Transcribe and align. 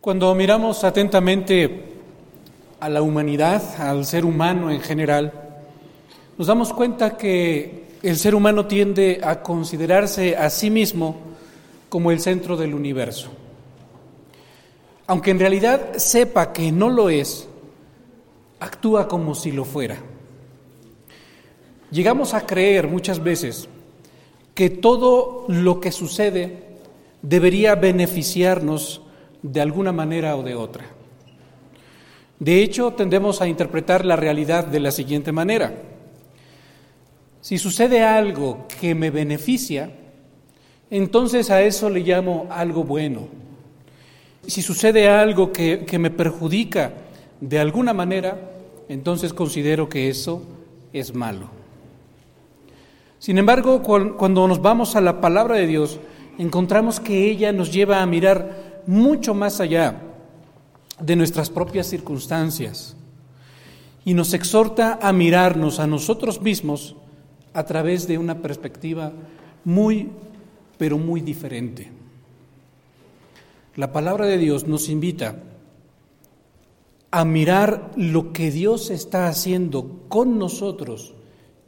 Cuando 0.00 0.34
miramos 0.34 0.82
atentamente 0.82 1.84
a 2.80 2.88
la 2.88 3.02
humanidad, 3.02 3.62
al 3.78 4.06
ser 4.06 4.24
humano 4.24 4.70
en 4.70 4.80
general, 4.80 5.30
nos 6.38 6.46
damos 6.46 6.72
cuenta 6.72 7.18
que 7.18 7.84
el 8.02 8.16
ser 8.16 8.34
humano 8.34 8.64
tiende 8.64 9.20
a 9.22 9.42
considerarse 9.42 10.38
a 10.38 10.48
sí 10.48 10.70
mismo 10.70 11.16
como 11.90 12.10
el 12.10 12.18
centro 12.18 12.56
del 12.56 12.72
universo. 12.72 13.28
Aunque 15.06 15.32
en 15.32 15.38
realidad 15.38 15.96
sepa 15.98 16.50
que 16.50 16.72
no 16.72 16.88
lo 16.88 17.10
es, 17.10 17.46
actúa 18.58 19.06
como 19.06 19.34
si 19.34 19.52
lo 19.52 19.66
fuera. 19.66 19.98
Llegamos 21.90 22.32
a 22.32 22.46
creer 22.46 22.88
muchas 22.88 23.22
veces 23.22 23.68
que 24.54 24.70
todo 24.70 25.44
lo 25.48 25.78
que 25.78 25.92
sucede 25.92 26.78
debería 27.20 27.74
beneficiarnos 27.74 29.02
de 29.42 29.60
alguna 29.60 29.92
manera 29.92 30.36
o 30.36 30.42
de 30.42 30.54
otra. 30.54 30.84
De 32.38 32.62
hecho, 32.62 32.92
tendemos 32.92 33.40
a 33.42 33.48
interpretar 33.48 34.04
la 34.04 34.16
realidad 34.16 34.66
de 34.66 34.80
la 34.80 34.90
siguiente 34.90 35.32
manera. 35.32 35.74
Si 37.40 37.58
sucede 37.58 38.02
algo 38.02 38.66
que 38.80 38.94
me 38.94 39.10
beneficia, 39.10 39.90
entonces 40.90 41.50
a 41.50 41.62
eso 41.62 41.90
le 41.90 42.00
llamo 42.00 42.46
algo 42.50 42.84
bueno. 42.84 43.28
Si 44.46 44.62
sucede 44.62 45.08
algo 45.08 45.52
que, 45.52 45.84
que 45.86 45.98
me 45.98 46.10
perjudica 46.10 46.92
de 47.40 47.58
alguna 47.58 47.92
manera, 47.92 48.38
entonces 48.88 49.32
considero 49.32 49.88
que 49.88 50.08
eso 50.08 50.42
es 50.92 51.14
malo. 51.14 51.48
Sin 53.18 53.36
embargo, 53.36 53.82
cuando 53.82 54.48
nos 54.48 54.62
vamos 54.62 54.96
a 54.96 55.00
la 55.02 55.20
palabra 55.20 55.56
de 55.56 55.66
Dios, 55.66 56.00
encontramos 56.38 57.00
que 57.00 57.30
ella 57.30 57.52
nos 57.52 57.70
lleva 57.70 58.00
a 58.00 58.06
mirar 58.06 58.69
mucho 58.86 59.34
más 59.34 59.60
allá 59.60 60.00
de 61.00 61.16
nuestras 61.16 61.50
propias 61.50 61.86
circunstancias 61.86 62.96
y 64.04 64.14
nos 64.14 64.34
exhorta 64.34 64.98
a 65.00 65.12
mirarnos 65.12 65.78
a 65.78 65.86
nosotros 65.86 66.40
mismos 66.40 66.96
a 67.52 67.64
través 67.64 68.06
de 68.06 68.18
una 68.18 68.38
perspectiva 68.38 69.12
muy, 69.64 70.08
pero 70.78 70.98
muy 70.98 71.20
diferente. 71.20 71.90
La 73.76 73.92
palabra 73.92 74.26
de 74.26 74.38
Dios 74.38 74.66
nos 74.66 74.88
invita 74.88 75.36
a 77.10 77.24
mirar 77.24 77.90
lo 77.96 78.32
que 78.32 78.50
Dios 78.50 78.90
está 78.90 79.26
haciendo 79.26 80.00
con 80.08 80.38
nosotros 80.38 81.14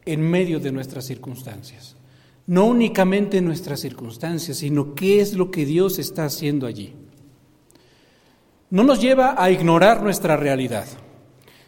en 0.05 0.21
medio 0.21 0.61
de 0.61 0.73
nuestras 0.73 1.05
circunstancias. 1.05 1.97
No 2.47 2.67
únicamente 2.67 3.41
nuestras 3.41 3.81
circunstancias, 3.81 4.59
sino 4.59 4.95
qué 4.95 5.21
es 5.21 5.35
lo 5.35 5.51
que 5.51 5.65
Dios 5.65 5.99
está 5.99 6.25
haciendo 6.25 6.67
allí 6.67 6.95
no 8.73 8.85
nos 8.85 9.03
lleva 9.03 9.35
a 9.37 9.51
ignorar 9.51 10.03
nuestra 10.03 10.35
realidad, 10.35 10.87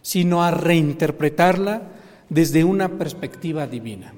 sino 0.00 0.42
a 0.42 0.50
reinterpretarla 0.50 1.82
desde 2.30 2.64
una 2.64 2.88
perspectiva 2.88 3.66
divina. 3.66 4.14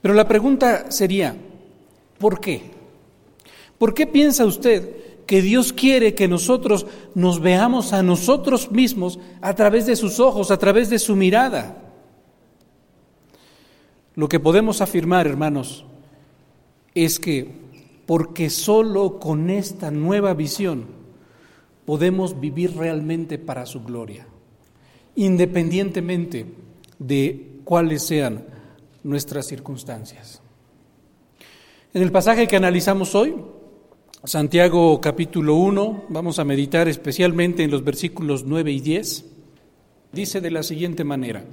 Pero 0.00 0.14
la 0.14 0.26
pregunta 0.26 0.90
sería, 0.90 1.36
¿por 2.18 2.40
qué? 2.40 2.62
¿Por 3.76 3.92
qué 3.92 4.06
piensa 4.06 4.46
usted 4.46 5.24
que 5.26 5.42
Dios 5.42 5.74
quiere 5.74 6.14
que 6.14 6.28
nosotros 6.28 6.86
nos 7.14 7.40
veamos 7.40 7.92
a 7.92 8.02
nosotros 8.02 8.70
mismos 8.70 9.18
a 9.42 9.54
través 9.54 9.84
de 9.84 9.96
sus 9.96 10.18
ojos, 10.18 10.50
a 10.50 10.56
través 10.56 10.88
de 10.88 10.98
su 10.98 11.14
mirada? 11.14 11.91
Lo 14.14 14.28
que 14.28 14.40
podemos 14.40 14.80
afirmar, 14.80 15.26
hermanos, 15.26 15.84
es 16.94 17.18
que 17.18 17.62
porque 18.06 18.50
solo 18.50 19.18
con 19.18 19.48
esta 19.48 19.90
nueva 19.90 20.34
visión 20.34 20.86
podemos 21.86 22.38
vivir 22.38 22.76
realmente 22.76 23.38
para 23.38 23.66
su 23.66 23.82
gloria, 23.82 24.26
independientemente 25.16 26.46
de 26.98 27.60
cuáles 27.64 28.02
sean 28.02 28.44
nuestras 29.02 29.46
circunstancias. 29.46 30.42
En 31.94 32.02
el 32.02 32.12
pasaje 32.12 32.46
que 32.46 32.56
analizamos 32.56 33.14
hoy, 33.14 33.34
Santiago 34.24 35.00
capítulo 35.00 35.56
1, 35.56 36.04
vamos 36.08 36.38
a 36.38 36.44
meditar 36.44 36.88
especialmente 36.88 37.64
en 37.64 37.70
los 37.70 37.82
versículos 37.82 38.44
9 38.44 38.72
y 38.72 38.80
10, 38.80 39.24
dice 40.12 40.40
de 40.40 40.50
la 40.50 40.62
siguiente 40.62 41.02
manera, 41.02 41.44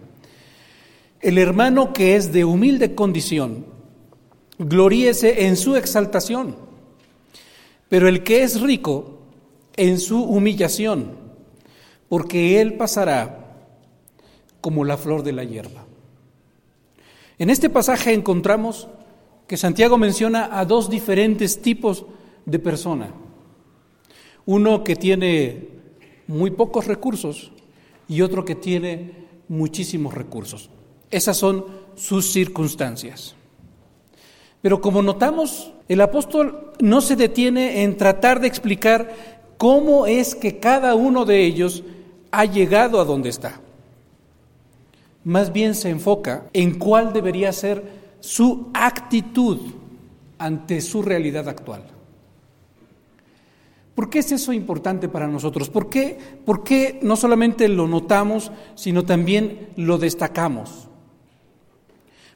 el 1.22 1.38
hermano 1.38 1.94
que 1.94 2.16
es 2.16 2.31
de 2.31 2.46
humilde 2.46 2.96
condición, 2.96 3.66
gloríese 4.57 5.46
en 5.46 5.57
su 5.57 5.75
exaltación, 5.75 6.56
pero 7.90 8.07
el 8.07 8.24
que 8.24 8.44
es 8.44 8.62
rico, 8.62 9.19
en 9.75 10.00
su 10.00 10.24
humillación, 10.24 11.18
porque 12.08 12.62
Él 12.62 12.75
pasará 12.75 13.58
como 14.62 14.84
la 14.85 14.97
flor 14.97 15.24
de 15.24 15.34
la 15.34 15.44
hierba. 15.44 15.85
En 17.38 17.50
este 17.50 17.69
pasaje 17.69 18.13
encontramos 18.13 18.90
que 19.47 19.58
Santiago 19.58 19.97
menciona 19.97 20.59
a 20.59 20.66
dos 20.66 20.90
diferentes 20.90 21.62
tipos 21.62 22.06
de 22.46 22.59
persona. 22.59 23.13
Uno 24.46 24.84
que 24.84 24.96
tiene 24.96 25.69
muy 26.28 26.52
pocos 26.52 26.85
recursos 26.85 27.52
y 28.08 28.22
otro 28.22 28.44
que 28.44 28.56
tiene 28.56 29.28
muchísimos 29.47 30.13
recursos. 30.13 30.69
Esas 31.12 31.38
son 31.38 31.66
sus 31.96 32.31
circunstancias. 32.31 33.36
Pero 34.62 34.81
como 34.81 35.02
notamos, 35.02 35.72
el 35.88 36.02
apóstol 36.02 36.74
no 36.80 37.02
se 37.02 37.16
detiene 37.16 37.84
en 37.84 37.97
tratar 37.97 38.40
de 38.40 38.47
explicar 38.47 39.14
cómo 39.58 40.06
es 40.06 40.36
que 40.36 40.59
cada 40.59 40.96
uno 40.96 41.25
de 41.25 41.46
ellos 41.46 41.84
ha 42.31 42.46
llegado 42.46 43.00
a 43.00 43.06
donde 43.06 43.30
está. 43.30 43.59
Más 45.24 45.52
bien 45.52 45.75
se 45.75 45.90
enfoca 45.90 46.46
en 46.53 46.78
cuál 46.78 47.14
debería 47.14 47.52
ser 47.53 47.84
su 48.20 48.70
actitud 48.74 49.59
ante 50.38 50.81
su 50.81 51.02
realidad 51.02 51.47
actual. 51.47 51.84
¿Por 53.96 54.09
qué 54.09 54.20
es 54.20 54.31
eso 54.31 54.53
importante 54.53 55.09
para 55.09 55.28
nosotros? 55.28 55.70
¿Por 55.70 55.90
qué, 55.90 56.18
¿Por 56.46 56.64
qué 56.64 57.00
no 57.02 57.18
solamente 57.18 57.68
lo 57.68 57.88
notamos, 57.88 58.52
sino 58.76 59.03
también 59.03 59.70
lo 59.76 59.97
destacamos? 59.97 60.89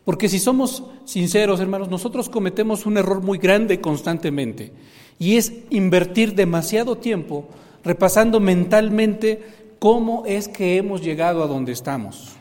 Porque 0.06 0.28
si 0.28 0.40
somos 0.40 0.84
sinceros, 1.06 1.60
hermanos, 1.60 1.90
nosotros 1.90 2.30
cometemos 2.30 2.86
un 2.86 2.98
error 2.98 3.22
muy 3.22 3.38
grande 3.38 3.80
constantemente 3.80 4.72
y 5.18 5.38
es 5.38 5.54
invertir 5.70 6.36
demasiado 6.36 6.98
tiempo 6.98 7.48
repasando 7.84 8.40
mentalmente 8.40 9.42
cómo 9.80 10.24
es 10.26 10.48
que 10.48 10.78
hemos 10.78 11.02
llegado 11.02 11.44
a 11.44 11.48
donde 11.48 11.72
estamos. 11.72 12.34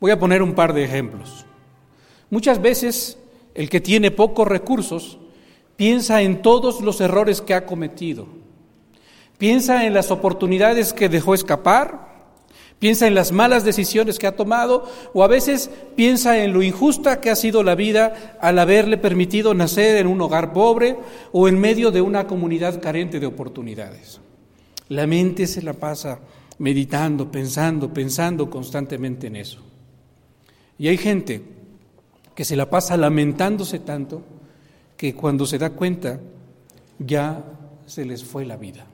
Voy 0.00 0.10
a 0.10 0.18
poner 0.18 0.42
un 0.42 0.54
par 0.54 0.72
de 0.72 0.84
ejemplos. 0.84 1.46
Muchas 2.30 2.60
veces 2.60 3.18
el 3.54 3.68
que 3.68 3.80
tiene 3.80 4.10
pocos 4.10 4.48
recursos 4.48 5.18
piensa 5.76 6.22
en 6.22 6.42
todos 6.42 6.80
los 6.80 7.00
errores 7.00 7.40
que 7.40 7.54
ha 7.54 7.66
cometido, 7.66 8.26
piensa 9.38 9.86
en 9.86 9.94
las 9.94 10.10
oportunidades 10.10 10.92
que 10.92 11.08
dejó 11.08 11.34
escapar, 11.34 12.11
Piensa 12.82 13.06
en 13.06 13.14
las 13.14 13.30
malas 13.30 13.62
decisiones 13.62 14.18
que 14.18 14.26
ha 14.26 14.34
tomado 14.34 14.84
o 15.14 15.22
a 15.22 15.28
veces 15.28 15.70
piensa 15.94 16.42
en 16.42 16.52
lo 16.52 16.64
injusta 16.64 17.20
que 17.20 17.30
ha 17.30 17.36
sido 17.36 17.62
la 17.62 17.76
vida 17.76 18.36
al 18.40 18.58
haberle 18.58 18.98
permitido 18.98 19.54
nacer 19.54 19.98
en 19.98 20.08
un 20.08 20.20
hogar 20.20 20.52
pobre 20.52 20.96
o 21.30 21.46
en 21.46 21.60
medio 21.60 21.92
de 21.92 22.00
una 22.00 22.26
comunidad 22.26 22.82
carente 22.82 23.20
de 23.20 23.26
oportunidades. 23.26 24.20
La 24.88 25.06
mente 25.06 25.46
se 25.46 25.62
la 25.62 25.74
pasa 25.74 26.18
meditando, 26.58 27.30
pensando, 27.30 27.94
pensando 27.94 28.50
constantemente 28.50 29.28
en 29.28 29.36
eso. 29.36 29.60
Y 30.76 30.88
hay 30.88 30.96
gente 30.96 31.40
que 32.34 32.44
se 32.44 32.56
la 32.56 32.68
pasa 32.68 32.96
lamentándose 32.96 33.78
tanto 33.78 34.22
que 34.96 35.14
cuando 35.14 35.46
se 35.46 35.58
da 35.58 35.70
cuenta 35.70 36.18
ya 36.98 37.44
se 37.86 38.04
les 38.04 38.24
fue 38.24 38.44
la 38.44 38.56
vida. 38.56 38.86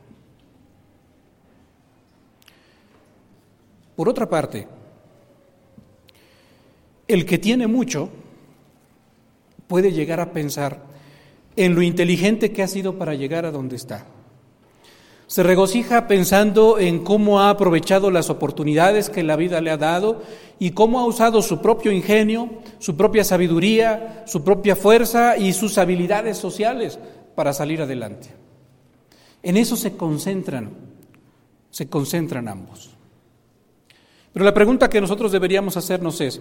Por 3.98 4.08
otra 4.08 4.28
parte, 4.28 4.68
el 7.08 7.26
que 7.26 7.36
tiene 7.36 7.66
mucho 7.66 8.08
puede 9.66 9.90
llegar 9.90 10.20
a 10.20 10.32
pensar 10.32 10.84
en 11.56 11.74
lo 11.74 11.82
inteligente 11.82 12.52
que 12.52 12.62
ha 12.62 12.68
sido 12.68 12.96
para 12.96 13.16
llegar 13.16 13.44
a 13.44 13.50
donde 13.50 13.74
está. 13.74 14.06
Se 15.26 15.42
regocija 15.42 16.06
pensando 16.06 16.78
en 16.78 17.02
cómo 17.02 17.40
ha 17.40 17.50
aprovechado 17.50 18.12
las 18.12 18.30
oportunidades 18.30 19.10
que 19.10 19.24
la 19.24 19.34
vida 19.34 19.60
le 19.60 19.72
ha 19.72 19.76
dado 19.76 20.22
y 20.60 20.70
cómo 20.70 21.00
ha 21.00 21.04
usado 21.04 21.42
su 21.42 21.60
propio 21.60 21.90
ingenio, 21.90 22.50
su 22.78 22.96
propia 22.96 23.24
sabiduría, 23.24 24.22
su 24.28 24.44
propia 24.44 24.76
fuerza 24.76 25.36
y 25.36 25.52
sus 25.54 25.76
habilidades 25.76 26.38
sociales 26.38 27.00
para 27.34 27.52
salir 27.52 27.82
adelante. 27.82 28.28
En 29.42 29.56
eso 29.56 29.74
se 29.74 29.96
concentran, 29.96 30.70
se 31.72 31.88
concentran 31.88 32.46
ambos. 32.46 32.97
Pero 34.38 34.46
la 34.46 34.54
pregunta 34.54 34.88
que 34.88 35.00
nosotros 35.00 35.32
deberíamos 35.32 35.76
hacernos 35.76 36.20
es, 36.20 36.40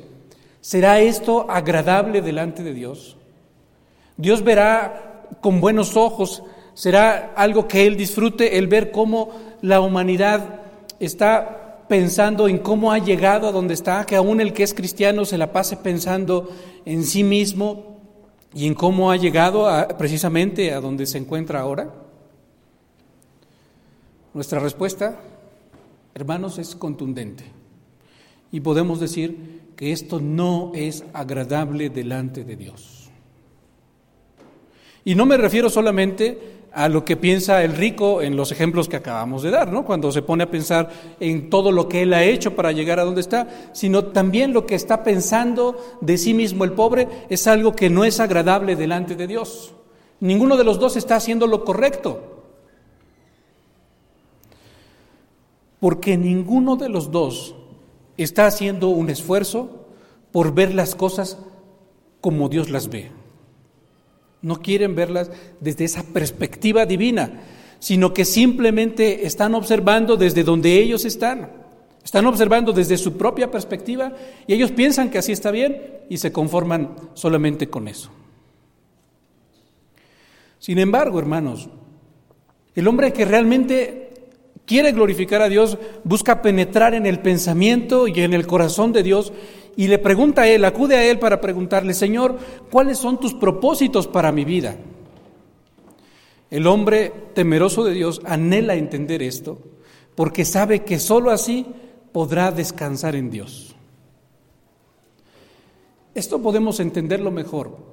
¿será 0.62 1.00
esto 1.00 1.50
agradable 1.50 2.22
delante 2.22 2.62
de 2.62 2.72
Dios? 2.72 3.18
¿Dios 4.18 4.44
verá 4.44 5.24
con 5.42 5.60
buenos 5.60 5.98
ojos 5.98 6.44
será 6.76 7.34
algo 7.36 7.68
que 7.68 7.88
él 7.88 7.98
disfrute, 7.98 8.60
el 8.60 8.68
ver 8.68 8.92
cómo 8.92 9.32
la 9.64 9.82
humanidad 9.82 10.60
está 11.00 11.86
pensando 11.90 12.48
en 12.48 12.60
cómo 12.60 12.92
ha 12.92 13.00
llegado 13.00 13.48
a 13.48 13.52
donde 13.52 13.74
está, 13.74 14.06
que 14.06 14.16
aún 14.16 14.42
el 14.42 14.54
que 14.54 14.62
es 14.62 14.76
cristiano 14.76 15.26
se 15.26 15.40
la 15.40 15.52
pase 15.52 15.76
pensando 15.76 16.52
en 16.86 17.04
sí 17.04 17.24
mismo 17.24 17.98
y 18.54 18.68
en 18.68 18.76
cómo 18.76 19.10
ha 19.10 19.18
llegado 19.18 19.68
precisamente 19.98 20.72
a 20.72 20.82
donde 20.82 21.08
se 21.08 21.18
encuentra 21.18 21.62
ahora. 21.62 21.92
Nuestra 24.36 24.60
respuesta, 24.60 25.20
hermanos, 26.14 26.60
es 26.60 26.76
contundente. 26.76 27.57
Y 28.52 28.62
podemos 28.62 29.00
decir 29.00 29.62
que 29.76 29.92
esto 29.92 30.20
no 30.20 30.72
es 30.74 31.04
agradable 31.14 31.90
delante 31.90 32.44
de 32.44 32.56
Dios. 32.56 33.10
Y 35.06 35.16
no 35.16 35.26
me 35.26 35.38
refiero 35.38 35.70
solamente 35.70 36.58
a 36.74 36.90
lo 36.90 37.06
que 37.06 37.16
piensa 37.16 37.64
el 37.64 37.74
rico 37.74 38.22
en 38.22 38.36
los 38.36 38.52
ejemplos 38.52 38.90
que 38.90 38.98
acabamos 38.98 39.42
de 39.42 39.52
dar, 39.52 39.72
¿no? 39.72 39.86
Cuando 39.86 40.12
se 40.12 40.22
pone 40.22 40.44
a 40.44 40.52
pensar 40.52 40.90
en 41.20 41.50
todo 41.50 41.72
lo 41.72 41.88
que 41.88 42.04
él 42.04 42.14
ha 42.14 42.24
hecho 42.24 42.56
para 42.56 42.72
llegar 42.72 43.00
a 43.00 43.04
donde 43.04 43.22
está, 43.22 43.48
sino 43.72 44.06
también 44.06 44.54
lo 44.54 44.66
que 44.66 44.76
está 44.76 45.04
pensando 45.04 45.78
de 46.02 46.18
sí 46.18 46.34
mismo 46.34 46.66
el 46.66 46.74
pobre 46.74 47.08
es 47.30 47.48
algo 47.48 47.74
que 47.74 47.90
no 47.90 48.04
es 48.04 48.20
agradable 48.20 48.76
delante 48.76 49.16
de 49.16 49.28
Dios. 49.28 49.74
Ninguno 50.20 50.58
de 50.58 50.64
los 50.64 50.80
dos 50.80 50.98
está 50.98 51.16
haciendo 51.16 51.48
lo 51.48 51.64
correcto. 51.64 52.44
Porque 55.80 56.18
ninguno 56.18 56.76
de 56.76 56.90
los 56.90 57.12
dos 57.12 57.56
está 58.18 58.48
haciendo 58.48 58.90
un 58.90 59.10
esfuerzo 59.10 59.88
por 60.32 60.54
ver 60.54 60.74
las 60.74 60.96
cosas 60.96 61.38
como 62.22 62.50
Dios 62.50 62.70
las 62.70 62.90
ve. 62.90 63.12
No 64.42 64.62
quieren 64.62 64.96
verlas 64.96 65.32
desde 65.60 65.86
esa 65.86 66.04
perspectiva 66.04 66.86
divina, 66.86 67.42
sino 67.80 68.14
que 68.14 68.26
simplemente 68.26 69.26
están 69.26 69.56
observando 69.56 70.18
desde 70.18 70.44
donde 70.44 70.80
ellos 70.80 71.06
están. 71.06 71.52
Están 72.04 72.26
observando 72.26 72.72
desde 72.72 72.98
su 72.98 73.18
propia 73.18 73.52
perspectiva 73.52 74.14
y 74.48 74.54
ellos 74.54 74.72
piensan 74.72 75.10
que 75.10 75.18
así 75.18 75.32
está 75.32 75.52
bien 75.52 75.82
y 76.10 76.18
se 76.18 76.32
conforman 76.32 76.96
solamente 77.14 77.70
con 77.70 77.88
eso. 77.88 78.10
Sin 80.60 80.80
embargo, 80.80 81.20
hermanos, 81.20 81.70
el 82.76 82.88
hombre 82.88 83.12
que 83.12 83.26
realmente 83.26 84.07
quiere 84.68 84.92
glorificar 84.92 85.42
a 85.42 85.50
Dios 85.50 85.80
busca 86.04 86.44
penetrar 86.44 86.94
en 86.94 87.08
el 87.08 87.20
pensamiento 87.20 88.08
y 88.08 88.20
en 88.20 88.34
el 88.34 88.46
corazón 88.46 88.92
de 88.92 89.02
Dios 89.02 89.34
y 89.76 89.88
le 89.88 89.98
pregunta 89.98 90.44
a 90.44 90.48
él, 90.48 90.66
acude 90.66 90.96
a 90.96 91.06
él 91.10 91.20
para 91.20 91.40
preguntarle, 91.40 91.94
Señor, 91.94 92.38
¿cuáles 92.70 92.98
son 92.98 93.20
tus 93.20 93.34
propósitos 93.34 94.08
para 94.08 94.32
mi 94.32 94.44
vida? 94.44 94.76
El 96.52 96.68
hombre 96.68 97.14
temeroso 97.34 97.84
de 97.84 97.94
Dios 97.94 98.22
anhela 98.26 98.76
entender 98.76 99.24
esto 99.24 99.60
porque 100.16 100.46
sabe 100.46 100.84
que 100.84 101.00
sólo 101.00 101.32
así 101.32 101.66
podrá 102.12 102.52
descansar 102.52 103.16
en 103.16 103.30
Dios. 103.30 103.76
Esto 106.14 106.42
podemos 106.42 106.80
entenderlo 106.80 107.32
mejor 107.32 107.87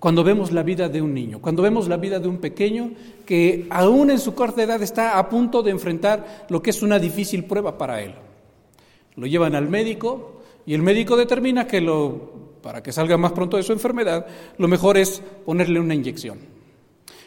cuando 0.00 0.22
vemos 0.22 0.52
la 0.52 0.62
vida 0.62 0.88
de 0.88 1.02
un 1.02 1.14
niño, 1.14 1.40
cuando 1.40 1.62
vemos 1.62 1.88
la 1.88 1.96
vida 1.96 2.20
de 2.20 2.28
un 2.28 2.38
pequeño 2.38 2.92
que 3.26 3.66
aún 3.70 4.10
en 4.10 4.18
su 4.18 4.34
corta 4.34 4.62
edad 4.62 4.82
está 4.82 5.18
a 5.18 5.28
punto 5.28 5.62
de 5.62 5.70
enfrentar 5.70 6.46
lo 6.48 6.62
que 6.62 6.70
es 6.70 6.82
una 6.82 6.98
difícil 6.98 7.44
prueba 7.44 7.76
para 7.78 8.02
él. 8.02 8.14
Lo 9.16 9.26
llevan 9.26 9.54
al 9.54 9.68
médico, 9.68 10.38
y 10.68 10.74
el 10.74 10.82
médico 10.82 11.16
determina 11.16 11.66
que 11.66 11.80
lo, 11.80 12.58
para 12.62 12.82
que 12.82 12.92
salga 12.92 13.16
más 13.16 13.32
pronto 13.32 13.56
de 13.56 13.62
su 13.62 13.72
enfermedad, 13.72 14.26
lo 14.58 14.68
mejor 14.68 14.98
es 14.98 15.22
ponerle 15.46 15.80
una 15.80 15.94
inyección. 15.94 16.38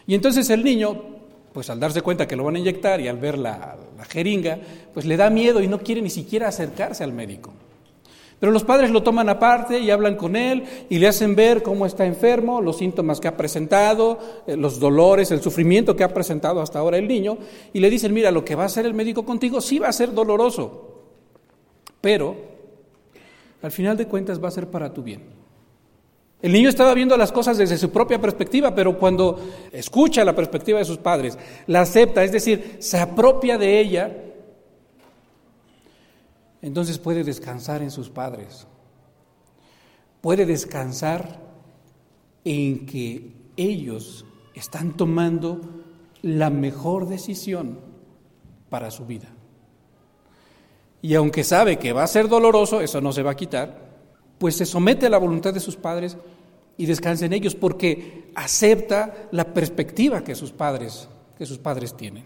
Y 0.05 0.13
entonces 0.13 0.49
el 0.51 0.63
niño, 0.63 1.01
pues 1.51 1.69
al 1.71 1.79
darse 1.79 2.03
cuenta 2.03 2.27
que 2.27 2.35
lo 2.35 2.43
van 2.43 2.57
a 2.57 2.59
inyectar 2.59 3.01
y 3.01 3.07
al 3.07 3.17
ver 3.17 3.39
la, 3.39 3.75
la 3.97 4.05
jeringa, 4.05 4.59
pues 4.93 5.07
le 5.07 5.17
da 5.17 5.31
miedo 5.31 5.59
y 5.59 5.67
no 5.67 5.79
quiere 5.79 6.03
ni 6.03 6.11
siquiera 6.11 6.49
acercarse 6.49 7.03
al 7.03 7.13
médico. 7.13 7.51
Pero 8.41 8.51
los 8.51 8.63
padres 8.63 8.89
lo 8.89 9.03
toman 9.03 9.29
aparte 9.29 9.77
y 9.77 9.91
hablan 9.91 10.15
con 10.15 10.35
él 10.35 10.63
y 10.89 10.97
le 10.97 11.07
hacen 11.07 11.35
ver 11.35 11.61
cómo 11.61 11.85
está 11.85 12.07
enfermo, 12.07 12.59
los 12.59 12.79
síntomas 12.79 13.19
que 13.19 13.27
ha 13.27 13.37
presentado, 13.37 14.17
eh, 14.47 14.57
los 14.57 14.79
dolores, 14.79 15.29
el 15.29 15.43
sufrimiento 15.43 15.95
que 15.95 16.03
ha 16.03 16.11
presentado 16.11 16.59
hasta 16.59 16.79
ahora 16.79 16.97
el 16.97 17.07
niño, 17.07 17.37
y 17.71 17.79
le 17.79 17.87
dicen, 17.91 18.11
mira, 18.15 18.31
lo 18.31 18.43
que 18.43 18.55
va 18.55 18.63
a 18.63 18.65
hacer 18.65 18.87
el 18.87 18.95
médico 18.95 19.23
contigo 19.23 19.61
sí 19.61 19.77
va 19.77 19.89
a 19.89 19.93
ser 19.93 20.11
doloroso, 20.11 21.03
pero 22.01 22.35
al 23.61 23.69
final 23.69 23.95
de 23.95 24.07
cuentas 24.07 24.43
va 24.43 24.47
a 24.47 24.51
ser 24.51 24.65
para 24.71 24.91
tu 24.91 25.03
bien. 25.03 25.21
El 26.41 26.51
niño 26.51 26.69
estaba 26.69 26.95
viendo 26.95 27.15
las 27.17 27.31
cosas 27.31 27.59
desde 27.59 27.77
su 27.77 27.91
propia 27.91 28.19
perspectiva, 28.19 28.73
pero 28.73 28.97
cuando 28.97 29.39
escucha 29.71 30.25
la 30.25 30.35
perspectiva 30.35 30.79
de 30.79 30.85
sus 30.85 30.97
padres, 30.97 31.37
la 31.67 31.81
acepta, 31.81 32.23
es 32.23 32.31
decir, 32.31 32.77
se 32.79 32.97
apropia 32.97 33.59
de 33.59 33.79
ella, 33.79 34.11
entonces 36.61 36.97
puede 36.97 37.23
descansar 37.23 37.81
en 37.81 37.91
sus 37.91 38.09
padres. 38.09 38.67
Puede 40.21 40.45
descansar 40.45 41.39
en 42.43 42.85
que 42.85 43.33
ellos 43.57 44.25
están 44.53 44.95
tomando 44.95 45.59
la 46.21 46.49
mejor 46.49 47.07
decisión 47.07 47.79
para 48.69 48.91
su 48.91 49.05
vida. 49.05 49.27
Y 51.01 51.15
aunque 51.15 51.43
sabe 51.43 51.79
que 51.79 51.93
va 51.93 52.03
a 52.03 52.07
ser 52.07 52.27
doloroso, 52.27 52.79
eso 52.79 53.01
no 53.01 53.11
se 53.11 53.23
va 53.23 53.31
a 53.31 53.35
quitar, 53.35 53.89
pues 54.37 54.55
se 54.55 54.65
somete 54.65 55.07
a 55.07 55.09
la 55.09 55.17
voluntad 55.17 55.53
de 55.53 55.59
sus 55.59 55.75
padres 55.75 56.15
y 56.77 56.85
descansa 56.85 57.25
en 57.25 57.33
ellos 57.33 57.55
porque 57.55 58.31
acepta 58.35 59.27
la 59.31 59.53
perspectiva 59.53 60.23
que 60.23 60.35
sus 60.35 60.51
padres, 60.51 61.07
que 61.37 61.45
sus 61.45 61.57
padres 61.57 61.97
tienen. 61.97 62.25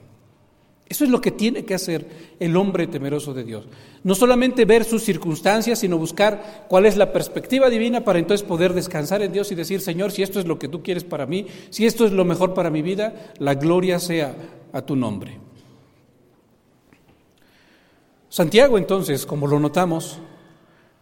Eso 0.88 1.04
es 1.04 1.10
lo 1.10 1.20
que 1.20 1.32
tiene 1.32 1.66
que 1.66 1.74
hacer 1.74 2.36
el 2.40 2.56
hombre 2.56 2.86
temeroso 2.86 3.34
de 3.34 3.44
Dios. 3.44 3.68
No 4.04 4.14
solamente 4.14 4.66
ver 4.66 4.84
sus 4.84 5.04
circunstancias, 5.04 5.80
sino 5.80 5.98
buscar 5.98 6.66
cuál 6.68 6.86
es 6.86 6.96
la 6.96 7.12
perspectiva 7.12 7.72
divina 7.72 8.04
para 8.04 8.20
entonces 8.20 8.46
poder 8.46 8.74
descansar 8.74 9.24
en 9.24 9.34
Dios 9.34 9.52
y 9.52 9.56
decir, 9.56 9.82
Señor, 9.82 10.12
si 10.12 10.22
esto 10.22 10.40
es 10.40 10.46
lo 10.46 10.60
que 10.60 10.68
tú 10.68 10.84
quieres 10.84 11.04
para 11.04 11.26
mí, 11.26 11.48
si 11.72 11.88
esto 11.88 12.06
es 12.06 12.12
lo 12.12 12.24
mejor 12.24 12.54
para 12.54 12.70
mi 12.70 12.84
vida, 12.84 13.32
la 13.40 13.56
gloria 13.56 13.98
sea 13.98 14.36
a 14.74 14.82
tu 14.84 14.96
nombre. 14.96 15.40
Santiago 18.30 18.78
entonces, 18.78 19.26
como 19.26 19.48
lo 19.48 19.60
notamos, 19.60 20.20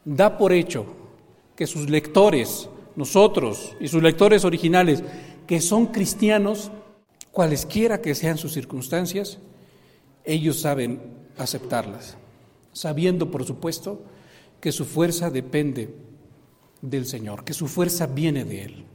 da 0.06 0.38
por 0.38 0.54
hecho 0.54 0.86
que 1.58 1.68
sus 1.68 1.90
lectores, 1.90 2.70
nosotros 2.96 3.76
y 3.82 3.90
sus 3.90 4.02
lectores 4.02 4.46
originales, 4.46 5.04
que 5.46 5.60
son 5.60 5.88
cristianos, 5.88 6.72
cualesquiera 7.32 8.02
que 8.02 8.16
sean 8.16 8.38
sus 8.38 8.54
circunstancias, 8.54 9.40
ellos 10.26 10.60
saben 10.60 11.02
aceptarlas, 11.38 12.18
sabiendo, 12.72 13.32
por 13.32 13.46
supuesto, 13.46 14.02
que 14.60 14.72
su 14.72 14.86
fuerza 14.86 15.30
depende 15.30 15.94
del 16.82 17.06
Señor, 17.06 17.44
que 17.44 17.54
su 17.54 17.68
fuerza 17.68 18.08
viene 18.08 18.46
de 18.46 18.64
Él. 18.64 18.86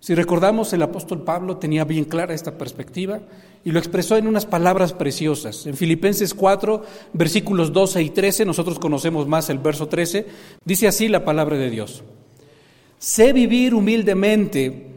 Si 0.00 0.14
recordamos, 0.14 0.72
el 0.72 0.82
apóstol 0.82 1.24
Pablo 1.24 1.58
tenía 1.58 1.84
bien 1.84 2.04
clara 2.04 2.32
esta 2.32 2.56
perspectiva 2.56 3.20
y 3.64 3.70
lo 3.70 3.78
expresó 3.78 4.16
en 4.16 4.26
unas 4.26 4.46
palabras 4.46 4.94
preciosas. 4.94 5.66
En 5.66 5.76
Filipenses 5.76 6.32
4, 6.32 6.82
versículos 7.12 7.70
12 7.72 8.02
y 8.02 8.10
13, 8.10 8.46
nosotros 8.46 8.78
conocemos 8.78 9.26
más 9.26 9.50
el 9.50 9.58
verso 9.58 9.88
13, 9.88 10.26
dice 10.64 10.88
así 10.88 11.08
la 11.08 11.22
palabra 11.22 11.58
de 11.58 11.68
Dios. 11.68 12.02
Sé 12.98 13.34
vivir 13.34 13.74
humildemente 13.74 14.89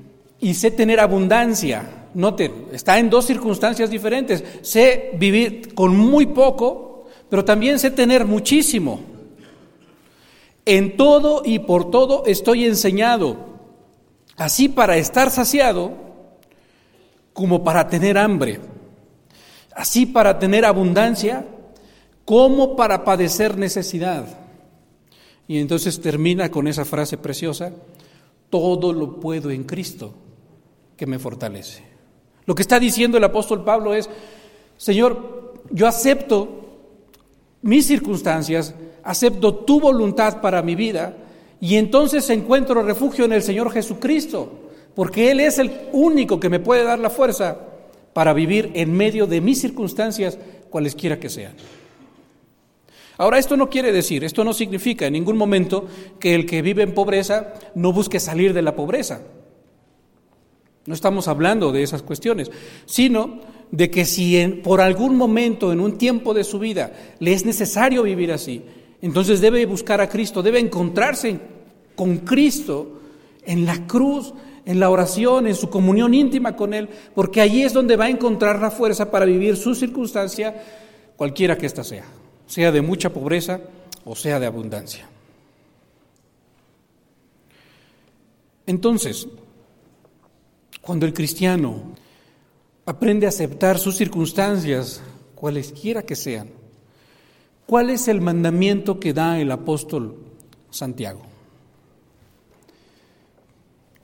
y 0.44 0.56
sé 0.56 0.72
tener 0.72 1.00
abundancia. 1.00 2.10
Noten, 2.16 2.68
está 2.74 3.00
en 3.00 3.10
dos 3.10 3.26
circunstancias 3.26 3.90
diferentes. 3.90 4.44
Sé 4.62 5.12
vivir 5.18 5.74
con 5.74 5.96
muy 5.96 6.26
poco, 6.26 7.06
pero 7.30 7.46
también 7.46 7.80
sé 7.80 7.92
tener 7.92 8.26
muchísimo. 8.26 9.00
En 10.66 10.98
todo 10.98 11.44
y 11.46 11.60
por 11.60 11.90
todo 11.90 12.26
estoy 12.26 12.66
enseñado 12.66 13.38
así 14.36 14.68
para 14.68 14.98
estar 14.98 15.32
saciado 15.32 15.94
como 17.32 17.64
para 17.64 17.88
tener 17.88 18.18
hambre, 18.18 18.60
así 19.74 20.06
para 20.06 20.40
tener 20.40 20.66
abundancia 20.66 21.48
como 22.26 22.76
para 22.76 23.06
padecer 23.06 23.58
necesidad. 23.58 24.26
Y 25.48 25.60
entonces 25.60 26.02
termina 26.02 26.52
con 26.52 26.68
esa 26.68 26.84
frase 26.84 27.18
preciosa, 27.18 27.72
todo 28.50 28.92
lo 28.92 29.22
puedo 29.22 29.50
en 29.50 29.64
Cristo 29.64 30.16
que 30.98 31.06
me 31.06 31.20
fortalece. 31.20 31.84
Lo 32.46 32.56
que 32.56 32.62
está 32.62 32.80
diciendo 32.80 33.18
el 33.18 33.24
apóstol 33.24 33.64
Pablo 33.64 33.94
es, 33.94 34.10
Señor, 34.78 35.54
yo 35.72 35.88
acepto 35.88 36.64
mis 37.62 37.88
circunstancias, 37.88 38.76
acepto 39.04 39.56
tu 39.56 39.80
voluntad 39.80 40.42
para 40.42 40.62
mi 40.62 40.76
vida, 40.76 41.16
y 41.62 41.78
entonces 41.78 42.30
encuentro 42.30 42.84
refugio 42.84 43.24
en 43.24 43.34
el 43.34 43.42
Señor 43.42 43.72
Jesucristo, 43.72 44.52
porque 44.96 45.32
Él 45.32 45.40
es 45.40 45.60
el 45.60 45.72
único 45.94 46.40
que 46.40 46.50
me 46.50 46.60
puede 46.60 46.84
dar 46.84 47.00
la 47.00 47.10
fuerza 47.10 47.58
para 48.12 48.34
vivir 48.34 48.72
en 48.74 48.94
medio 48.94 49.28
de 49.28 49.42
mis 49.42 49.62
circunstancias, 49.62 50.38
cualesquiera 50.70 51.20
que 51.20 51.30
sean. 51.30 51.54
Ahora, 53.18 53.38
esto 53.38 53.56
no 53.56 53.70
quiere 53.70 53.92
decir, 53.92 54.24
esto 54.24 54.44
no 54.44 54.54
significa 54.54 55.06
en 55.06 55.14
ningún 55.14 55.38
momento 55.38 55.88
que 56.20 56.36
el 56.36 56.46
que 56.46 56.62
vive 56.62 56.84
en 56.84 56.94
pobreza 56.94 57.54
no 57.76 57.94
busque 57.94 58.20
salir 58.20 58.54
de 58.54 58.62
la 58.62 58.76
pobreza. 58.76 59.22
No 60.86 60.94
estamos 60.94 61.28
hablando 61.28 61.72
de 61.72 61.84
esas 61.84 62.02
cuestiones, 62.02 62.52
sino 62.86 63.40
de 63.72 63.90
que 63.90 64.06
si 64.06 64.62
por 64.64 64.82
algún 64.82 65.16
momento, 65.16 65.72
en 65.72 65.80
un 65.80 65.98
tiempo 65.98 66.34
de 66.34 66.44
su 66.44 66.60
vida, 66.60 66.92
le 67.20 67.34
es 67.34 67.46
necesario 67.46 68.04
vivir 68.04 68.32
así, 68.32 68.62
entonces 69.02 69.42
debe 69.42 69.66
buscar 69.66 70.02
a 70.02 70.10
Cristo, 70.10 70.44
debe 70.44 70.60
encontrarse 70.60 71.40
con 71.96 72.18
Cristo 72.20 73.00
en 73.46 73.66
la 73.66 73.88
cruz, 73.88 74.34
en 74.66 74.80
la 74.80 74.90
oración, 74.90 75.48
en 75.48 75.56
su 75.56 75.70
comunión 75.70 76.14
íntima 76.14 76.56
con 76.56 76.74
Él, 76.74 76.90
porque 77.16 77.42
allí 77.42 77.64
es 77.64 77.74
donde 77.74 77.96
va 77.96 78.06
a 78.06 78.10
encontrar 78.10 78.62
la 78.62 78.72
fuerza 78.72 79.10
para 79.12 79.26
vivir 79.26 79.58
su 79.58 79.76
circunstancia, 79.76 80.56
cualquiera 81.16 81.58
que 81.58 81.66
ésta 81.66 81.84
sea, 81.84 82.06
sea 82.46 82.72
de 82.72 82.82
mucha 82.82 83.12
pobreza 83.12 83.60
o 84.06 84.16
sea 84.16 84.40
de 84.40 84.46
abundancia. 84.46 85.08
Entonces, 88.66 89.28
cuando 90.84 91.06
el 91.06 91.14
cristiano 91.14 91.82
aprende 92.86 93.26
a 93.26 93.30
aceptar 93.30 93.80
sus 93.80 93.96
circunstancias, 93.96 95.02
cualesquiera 95.34 96.04
que 96.04 96.18
sean, 96.18 96.50
¿cuál 97.66 97.90
es 97.90 98.10
el 98.10 98.20
mandamiento 98.20 99.00
que 99.00 99.14
da 99.14 99.40
el 99.40 99.50
apóstol 99.52 100.18
Santiago? 100.70 101.22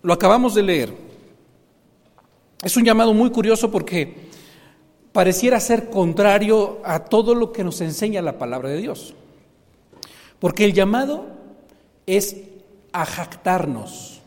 Lo 0.02 0.14
acabamos 0.14 0.56
de 0.56 0.64
leer. 0.64 0.94
Es 2.64 2.78
un 2.78 2.86
llamado 2.86 3.14
muy 3.14 3.30
curioso 3.30 3.70
porque 3.70 4.30
pareciera 5.12 5.60
ser 5.60 5.90
contrario 5.90 6.80
a 6.86 7.00
todo 7.00 7.36
lo 7.36 7.52
que 7.52 7.66
nos 7.66 7.82
enseña 7.82 8.22
la 8.22 8.38
palabra 8.38 8.70
de 8.70 8.78
Dios. 8.78 9.14
Porque 10.40 10.64
el 10.64 10.74
llamado 10.74 11.26
es 12.06 12.38
a 12.94 13.06
jactarnos. 13.06 14.19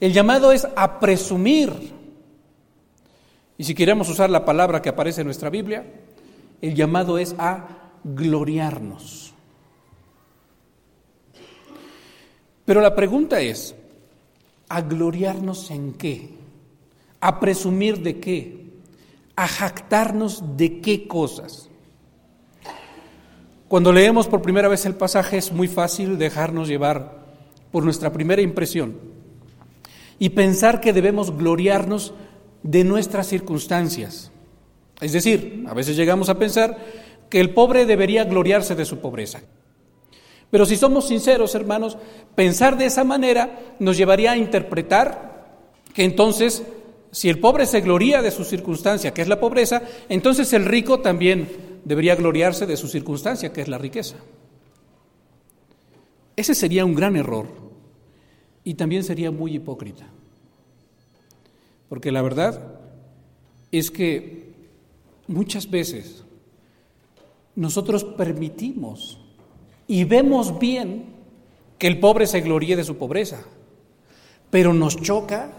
El 0.00 0.12
llamado 0.12 0.52
es 0.52 0.66
a 0.76 1.00
presumir. 1.00 1.72
Y 3.58 3.64
si 3.64 3.74
queremos 3.74 4.08
usar 4.08 4.28
la 4.28 4.44
palabra 4.44 4.82
que 4.82 4.90
aparece 4.90 5.22
en 5.22 5.26
nuestra 5.26 5.48
Biblia, 5.48 5.84
el 6.60 6.74
llamado 6.74 7.18
es 7.18 7.34
a 7.38 7.90
gloriarnos. 8.04 9.32
Pero 12.66 12.80
la 12.80 12.94
pregunta 12.94 13.40
es, 13.40 13.74
¿a 14.68 14.82
gloriarnos 14.82 15.70
en 15.70 15.94
qué? 15.94 16.30
¿A 17.20 17.40
presumir 17.40 18.02
de 18.02 18.20
qué? 18.20 18.66
¿A 19.36 19.46
jactarnos 19.46 20.56
de 20.56 20.80
qué 20.80 21.06
cosas? 21.06 21.70
Cuando 23.68 23.92
leemos 23.92 24.28
por 24.28 24.42
primera 24.42 24.68
vez 24.68 24.84
el 24.84 24.94
pasaje 24.94 25.38
es 25.38 25.52
muy 25.52 25.68
fácil 25.68 26.18
dejarnos 26.18 26.68
llevar 26.68 27.24
por 27.72 27.84
nuestra 27.84 28.12
primera 28.12 28.42
impresión 28.42 29.15
y 30.18 30.30
pensar 30.30 30.80
que 30.80 30.92
debemos 30.92 31.36
gloriarnos 31.36 32.14
de 32.62 32.84
nuestras 32.84 33.26
circunstancias. 33.26 34.30
Es 35.00 35.12
decir, 35.12 35.64
a 35.68 35.74
veces 35.74 35.96
llegamos 35.96 36.28
a 36.28 36.38
pensar 36.38 36.78
que 37.28 37.40
el 37.40 37.50
pobre 37.50 37.86
debería 37.86 38.24
gloriarse 38.24 38.74
de 38.74 38.84
su 38.84 38.98
pobreza. 38.98 39.40
Pero 40.50 40.64
si 40.64 40.76
somos 40.76 41.08
sinceros, 41.08 41.54
hermanos, 41.54 41.98
pensar 42.34 42.78
de 42.78 42.86
esa 42.86 43.04
manera 43.04 43.76
nos 43.78 43.96
llevaría 43.96 44.32
a 44.32 44.36
interpretar 44.36 45.44
que 45.92 46.04
entonces, 46.04 46.62
si 47.10 47.28
el 47.28 47.40
pobre 47.40 47.66
se 47.66 47.80
gloría 47.80 48.22
de 48.22 48.30
su 48.30 48.44
circunstancia, 48.44 49.12
que 49.12 49.22
es 49.22 49.28
la 49.28 49.40
pobreza, 49.40 49.82
entonces 50.08 50.52
el 50.52 50.64
rico 50.64 51.00
también 51.00 51.80
debería 51.84 52.14
gloriarse 52.14 52.66
de 52.66 52.76
su 52.76 52.88
circunstancia, 52.88 53.52
que 53.52 53.62
es 53.62 53.68
la 53.68 53.78
riqueza. 53.78 54.16
Ese 56.36 56.54
sería 56.54 56.84
un 56.84 56.94
gran 56.94 57.16
error 57.16 57.65
y 58.66 58.74
también 58.74 59.04
sería 59.04 59.30
muy 59.30 59.54
hipócrita. 59.54 60.08
Porque 61.88 62.10
la 62.10 62.20
verdad 62.20 62.80
es 63.70 63.92
que 63.92 64.54
muchas 65.28 65.70
veces 65.70 66.24
nosotros 67.54 68.02
permitimos 68.02 69.20
y 69.86 70.02
vemos 70.02 70.58
bien 70.58 71.04
que 71.78 71.86
el 71.86 72.00
pobre 72.00 72.26
se 72.26 72.40
gloríe 72.40 72.74
de 72.74 72.82
su 72.82 72.96
pobreza, 72.96 73.44
pero 74.50 74.74
nos 74.74 75.00
choca 75.00 75.52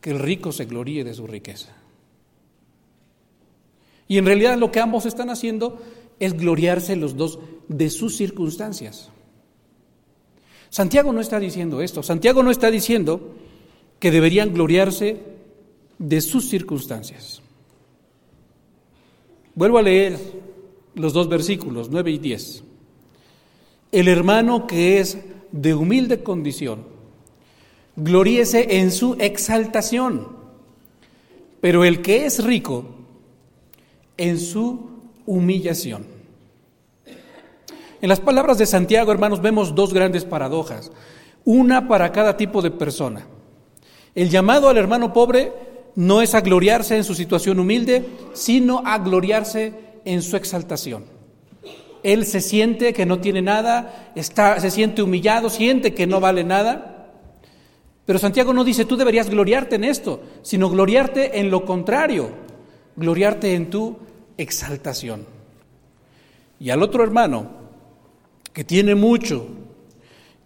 que 0.00 0.12
el 0.12 0.20
rico 0.20 0.52
se 0.52 0.66
gloríe 0.66 1.02
de 1.02 1.14
su 1.14 1.26
riqueza. 1.26 1.74
Y 4.06 4.18
en 4.18 4.26
realidad 4.26 4.56
lo 4.58 4.70
que 4.70 4.78
ambos 4.78 5.06
están 5.06 5.28
haciendo 5.28 5.82
es 6.20 6.34
gloriarse 6.34 6.94
los 6.94 7.16
dos 7.16 7.40
de 7.66 7.90
sus 7.90 8.16
circunstancias. 8.16 9.10
Santiago 10.72 11.12
no 11.12 11.20
está 11.20 11.38
diciendo 11.38 11.82
esto. 11.82 12.02
Santiago 12.02 12.42
no 12.42 12.50
está 12.50 12.70
diciendo 12.70 13.34
que 14.00 14.10
deberían 14.10 14.54
gloriarse 14.54 15.18
de 15.98 16.20
sus 16.22 16.48
circunstancias. 16.48 17.42
Vuelvo 19.54 19.76
a 19.76 19.82
leer 19.82 20.18
los 20.94 21.12
dos 21.12 21.28
versículos, 21.28 21.90
9 21.90 22.12
y 22.12 22.18
10. 22.18 22.64
El 23.92 24.08
hermano 24.08 24.66
que 24.66 24.98
es 24.98 25.18
de 25.52 25.74
humilde 25.74 26.22
condición, 26.22 26.86
gloríese 27.94 28.78
en 28.78 28.92
su 28.92 29.14
exaltación, 29.20 30.26
pero 31.60 31.84
el 31.84 32.00
que 32.00 32.24
es 32.24 32.42
rico, 32.42 32.86
en 34.16 34.40
su 34.40 34.88
humillación. 35.26 36.11
En 38.02 38.08
las 38.08 38.18
palabras 38.18 38.58
de 38.58 38.66
Santiago, 38.66 39.12
hermanos, 39.12 39.40
vemos 39.40 39.76
dos 39.76 39.94
grandes 39.94 40.24
paradojas, 40.24 40.90
una 41.44 41.86
para 41.86 42.10
cada 42.10 42.36
tipo 42.36 42.60
de 42.60 42.72
persona. 42.72 43.28
El 44.16 44.28
llamado 44.28 44.68
al 44.68 44.76
hermano 44.76 45.12
pobre 45.12 45.52
no 45.94 46.20
es 46.20 46.34
a 46.34 46.40
gloriarse 46.40 46.96
en 46.96 47.04
su 47.04 47.14
situación 47.14 47.60
humilde, 47.60 48.04
sino 48.32 48.82
a 48.84 48.98
gloriarse 48.98 49.74
en 50.04 50.20
su 50.20 50.36
exaltación. 50.36 51.04
Él 52.02 52.26
se 52.26 52.40
siente 52.40 52.92
que 52.92 53.06
no 53.06 53.20
tiene 53.20 53.40
nada, 53.40 54.10
está, 54.16 54.58
se 54.58 54.72
siente 54.72 55.00
humillado, 55.00 55.48
siente 55.48 55.94
que 55.94 56.08
no 56.08 56.18
vale 56.18 56.42
nada. 56.42 57.12
Pero 58.04 58.18
Santiago 58.18 58.52
no 58.52 58.64
dice, 58.64 58.84
tú 58.84 58.96
deberías 58.96 59.30
gloriarte 59.30 59.76
en 59.76 59.84
esto, 59.84 60.22
sino 60.42 60.68
gloriarte 60.68 61.38
en 61.38 61.52
lo 61.52 61.64
contrario, 61.64 62.30
gloriarte 62.96 63.54
en 63.54 63.70
tu 63.70 63.96
exaltación. 64.38 65.24
Y 66.58 66.70
al 66.70 66.82
otro 66.82 67.04
hermano, 67.04 67.61
que 68.52 68.64
tiene 68.64 68.94
mucho, 68.94 69.46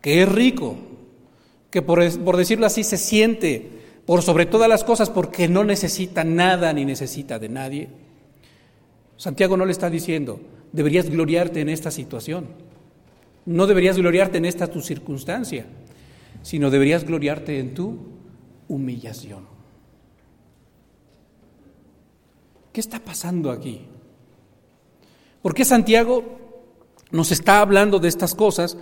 que 0.00 0.22
es 0.22 0.28
rico, 0.28 0.76
que 1.70 1.82
por, 1.82 2.36
decirlo 2.36 2.66
así 2.66 2.84
se 2.84 2.96
siente 2.96 3.70
por 4.06 4.22
sobre 4.22 4.46
todas 4.46 4.68
las 4.68 4.84
cosas 4.84 5.10
porque 5.10 5.48
no 5.48 5.64
necesita 5.64 6.22
nada 6.24 6.72
ni 6.72 6.84
necesita 6.84 7.38
de 7.38 7.48
nadie, 7.48 7.88
Santiago 9.16 9.56
no 9.56 9.64
le 9.64 9.72
está 9.72 9.90
diciendo, 9.90 10.40
deberías 10.72 11.10
gloriarte 11.10 11.60
en 11.60 11.68
esta 11.68 11.90
situación, 11.90 12.46
no 13.46 13.66
deberías 13.66 13.96
gloriarte 13.96 14.38
en 14.38 14.44
esta 14.44 14.68
tu 14.68 14.80
circunstancia, 14.80 15.66
sino 16.42 16.70
deberías 16.70 17.04
gloriarte 17.04 17.58
en 17.58 17.74
tu 17.74 17.98
humillación. 18.68 19.46
¿Qué 22.72 22.80
está 22.80 23.00
pasando 23.00 23.50
aquí? 23.50 23.80
¿Por 25.42 25.54
qué 25.54 25.64
Santiago 25.64 26.45
nos 27.16 27.32
está 27.32 27.60
hablando 27.60 27.98
de 27.98 28.08
estas 28.08 28.34
cosas 28.34 28.76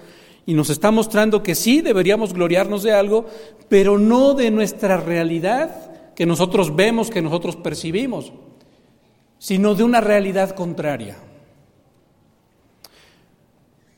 y 0.45 0.55
nos 0.55 0.69
está 0.69 0.91
mostrando 0.91 1.43
que 1.43 1.55
sí 1.55 1.81
deberíamos 1.81 2.35
gloriarnos 2.35 2.83
de 2.83 2.93
algo, 2.93 3.27
pero 3.69 3.99
no 3.99 4.35
de 4.35 4.51
nuestra 4.51 4.99
realidad 4.99 6.13
que 6.15 6.27
nosotros 6.27 6.75
vemos, 6.77 7.11
que 7.11 7.23
nosotros 7.23 7.57
percibimos, 7.57 8.33
sino 9.39 9.75
de 9.75 9.85
una 9.85 10.01
realidad 10.01 10.51
contraria? 10.51 11.17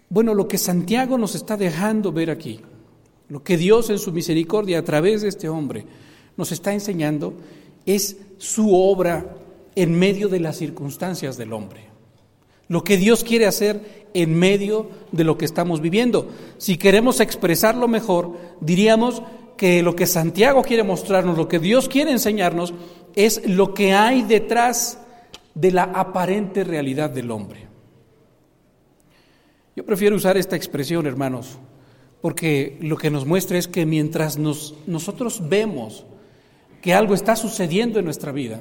Bueno, 0.09 0.35
lo 0.35 0.47
que 0.47 0.59
Santiago 0.59 1.19
nos 1.19 1.35
está 1.35 1.57
dejando 1.57 2.13
ver 2.13 2.31
aquí, 2.31 2.61
lo 3.29 3.43
que 3.43 3.57
Dios 3.57 3.91
en 3.91 3.99
su 3.99 4.13
misericordia 4.13 4.79
a 4.79 4.85
través 4.85 5.23
de 5.23 5.29
este 5.29 5.49
hombre 5.49 5.85
nos 6.37 6.53
está 6.53 6.73
enseñando, 6.73 7.35
es 7.85 8.17
su 8.39 8.75
obra 8.75 9.37
en 9.75 9.99
medio 9.99 10.29
de 10.29 10.41
las 10.41 10.57
circunstancias 10.57 11.37
del 11.37 11.53
hombre. 11.53 11.96
Lo 12.69 12.83
que 12.85 12.97
Dios 12.97 13.23
quiere 13.25 13.47
hacer 13.47 14.09
en 14.15 14.39
medio 14.39 14.91
de 15.13 15.25
lo 15.25 15.37
que 15.37 15.45
estamos 15.45 15.81
viviendo. 15.81 16.29
Si 16.59 16.79
queremos 16.79 17.21
expresarlo 17.21 17.87
mejor, 17.87 18.37
diríamos 18.61 19.23
que 19.57 19.83
lo 19.83 19.95
que 19.97 20.07
Santiago 20.07 20.63
quiere 20.63 20.83
mostrarnos, 20.83 21.39
lo 21.39 21.49
que 21.49 21.59
Dios 21.59 21.89
quiere 21.89 22.13
enseñarnos, 22.13 22.75
es 23.15 23.47
lo 23.49 23.75
que 23.75 23.93
hay 23.93 24.23
detrás 24.23 24.99
de 25.55 25.73
la 25.73 25.85
aparente 25.85 26.65
realidad 26.65 27.11
del 27.11 27.31
hombre. 27.31 27.67
Yo 29.75 29.85
prefiero 29.85 30.17
usar 30.17 30.37
esta 30.37 30.57
expresión, 30.57 31.07
hermanos, 31.07 31.59
porque 32.21 32.79
lo 32.81 32.97
que 32.97 33.11
nos 33.11 33.27
muestra 33.27 33.59
es 33.59 33.69
que 33.69 33.87
mientras 33.87 34.39
nosotros 34.39 35.49
vemos 35.49 36.05
que 36.81 36.95
algo 36.95 37.15
está 37.15 37.37
sucediendo 37.37 37.99
en 37.99 38.05
nuestra 38.07 38.33
vida, 38.33 38.61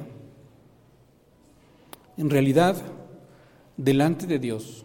en 2.18 2.30
realidad, 2.30 2.76
delante 3.76 4.26
de 4.26 4.38
Dios, 4.38 4.84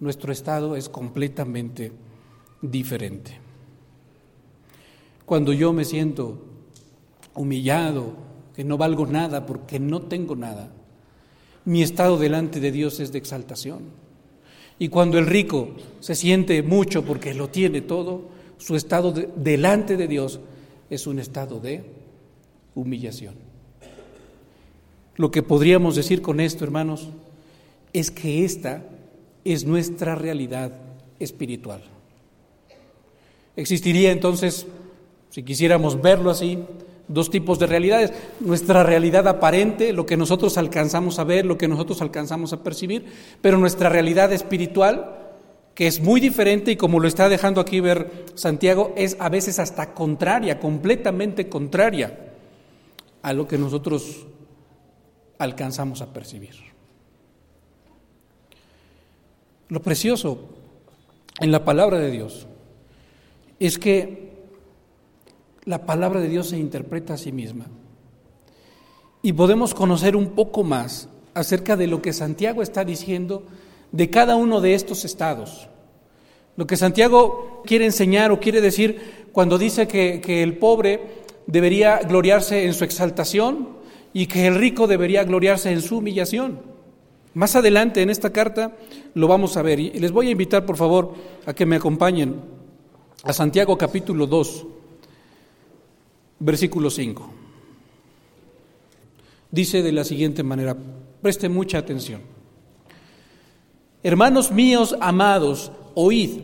nuestro 0.00 0.32
estado 0.32 0.76
es 0.76 0.88
completamente 0.88 1.92
diferente. 2.60 3.38
Cuando 5.24 5.52
yo 5.52 5.72
me 5.72 5.84
siento 5.84 6.38
humillado, 7.34 8.14
que 8.54 8.64
no 8.64 8.76
valgo 8.76 9.06
nada 9.06 9.46
porque 9.46 9.78
no 9.78 10.02
tengo 10.02 10.36
nada, 10.36 10.70
mi 11.64 11.82
estado 11.82 12.18
delante 12.18 12.60
de 12.60 12.72
Dios 12.72 13.00
es 13.00 13.12
de 13.12 13.18
exaltación. 13.18 13.80
Y 14.78 14.88
cuando 14.88 15.18
el 15.18 15.26
rico 15.26 15.70
se 16.00 16.14
siente 16.14 16.62
mucho 16.62 17.04
porque 17.04 17.34
lo 17.34 17.48
tiene 17.48 17.80
todo, 17.80 18.28
su 18.58 18.74
estado 18.76 19.12
delante 19.12 19.96
de 19.96 20.08
Dios 20.08 20.40
es 20.90 21.06
un 21.06 21.18
estado 21.18 21.60
de 21.60 21.84
humillación. 22.74 23.34
Lo 25.16 25.30
que 25.30 25.42
podríamos 25.42 25.94
decir 25.94 26.20
con 26.20 26.40
esto, 26.40 26.64
hermanos, 26.64 27.08
es 27.92 28.10
que 28.10 28.44
esta 28.44 28.82
es 29.44 29.64
nuestra 29.64 30.14
realidad 30.14 30.72
espiritual. 31.18 31.82
Existiría 33.56 34.12
entonces, 34.12 34.66
si 35.30 35.42
quisiéramos 35.42 36.00
verlo 36.00 36.30
así, 36.30 36.58
dos 37.08 37.30
tipos 37.30 37.58
de 37.58 37.66
realidades. 37.66 38.12
Nuestra 38.40 38.82
realidad 38.82 39.26
aparente, 39.28 39.92
lo 39.92 40.06
que 40.06 40.16
nosotros 40.16 40.56
alcanzamos 40.58 41.18
a 41.18 41.24
ver, 41.24 41.44
lo 41.44 41.58
que 41.58 41.68
nosotros 41.68 42.00
alcanzamos 42.00 42.52
a 42.52 42.62
percibir, 42.62 43.04
pero 43.40 43.58
nuestra 43.58 43.88
realidad 43.88 44.32
espiritual, 44.32 45.18
que 45.74 45.86
es 45.86 46.00
muy 46.00 46.20
diferente 46.20 46.70
y 46.72 46.76
como 46.76 47.00
lo 47.00 47.08
está 47.08 47.28
dejando 47.28 47.60
aquí 47.60 47.80
ver 47.80 48.26
Santiago, 48.34 48.92
es 48.96 49.16
a 49.20 49.28
veces 49.28 49.58
hasta 49.58 49.94
contraria, 49.94 50.58
completamente 50.58 51.48
contraria 51.48 52.32
a 53.22 53.32
lo 53.32 53.46
que 53.46 53.58
nosotros 53.58 54.26
alcanzamos 55.38 56.02
a 56.02 56.12
percibir. 56.12 56.71
Lo 59.72 59.80
precioso 59.80 60.38
en 61.40 61.50
la 61.50 61.64
palabra 61.64 61.98
de 61.98 62.10
Dios 62.10 62.46
es 63.58 63.78
que 63.78 64.32
la 65.64 65.86
palabra 65.86 66.20
de 66.20 66.28
Dios 66.28 66.50
se 66.50 66.58
interpreta 66.58 67.14
a 67.14 67.16
sí 67.16 67.32
misma 67.32 67.68
y 69.22 69.32
podemos 69.32 69.72
conocer 69.72 70.14
un 70.14 70.32
poco 70.32 70.62
más 70.62 71.08
acerca 71.32 71.74
de 71.74 71.86
lo 71.86 72.02
que 72.02 72.12
Santiago 72.12 72.60
está 72.60 72.84
diciendo 72.84 73.44
de 73.92 74.10
cada 74.10 74.36
uno 74.36 74.60
de 74.60 74.74
estos 74.74 75.06
estados. 75.06 75.70
Lo 76.56 76.66
que 76.66 76.76
Santiago 76.76 77.62
quiere 77.64 77.86
enseñar 77.86 78.30
o 78.30 78.40
quiere 78.40 78.60
decir 78.60 79.24
cuando 79.32 79.56
dice 79.56 79.88
que, 79.88 80.20
que 80.20 80.42
el 80.42 80.58
pobre 80.58 81.24
debería 81.46 81.96
gloriarse 82.00 82.66
en 82.66 82.74
su 82.74 82.84
exaltación 82.84 83.70
y 84.12 84.26
que 84.26 84.48
el 84.48 84.56
rico 84.56 84.86
debería 84.86 85.24
gloriarse 85.24 85.72
en 85.72 85.80
su 85.80 85.96
humillación. 85.96 86.71
Más 87.34 87.56
adelante 87.56 88.02
en 88.02 88.10
esta 88.10 88.30
carta 88.30 88.76
lo 89.14 89.26
vamos 89.26 89.56
a 89.56 89.62
ver 89.62 89.80
y 89.80 89.90
les 89.92 90.12
voy 90.12 90.28
a 90.28 90.32
invitar 90.32 90.66
por 90.66 90.76
favor 90.76 91.14
a 91.46 91.54
que 91.54 91.64
me 91.64 91.76
acompañen 91.76 92.40
a 93.24 93.32
Santiago 93.32 93.78
capítulo 93.78 94.26
2, 94.26 94.66
versículo 96.40 96.90
5. 96.90 97.30
Dice 99.50 99.82
de 99.82 99.92
la 99.92 100.04
siguiente 100.04 100.42
manera, 100.42 100.76
preste 101.22 101.48
mucha 101.48 101.78
atención. 101.78 102.20
Hermanos 104.02 104.50
míos 104.50 104.96
amados, 105.00 105.72
oíd, 105.94 106.40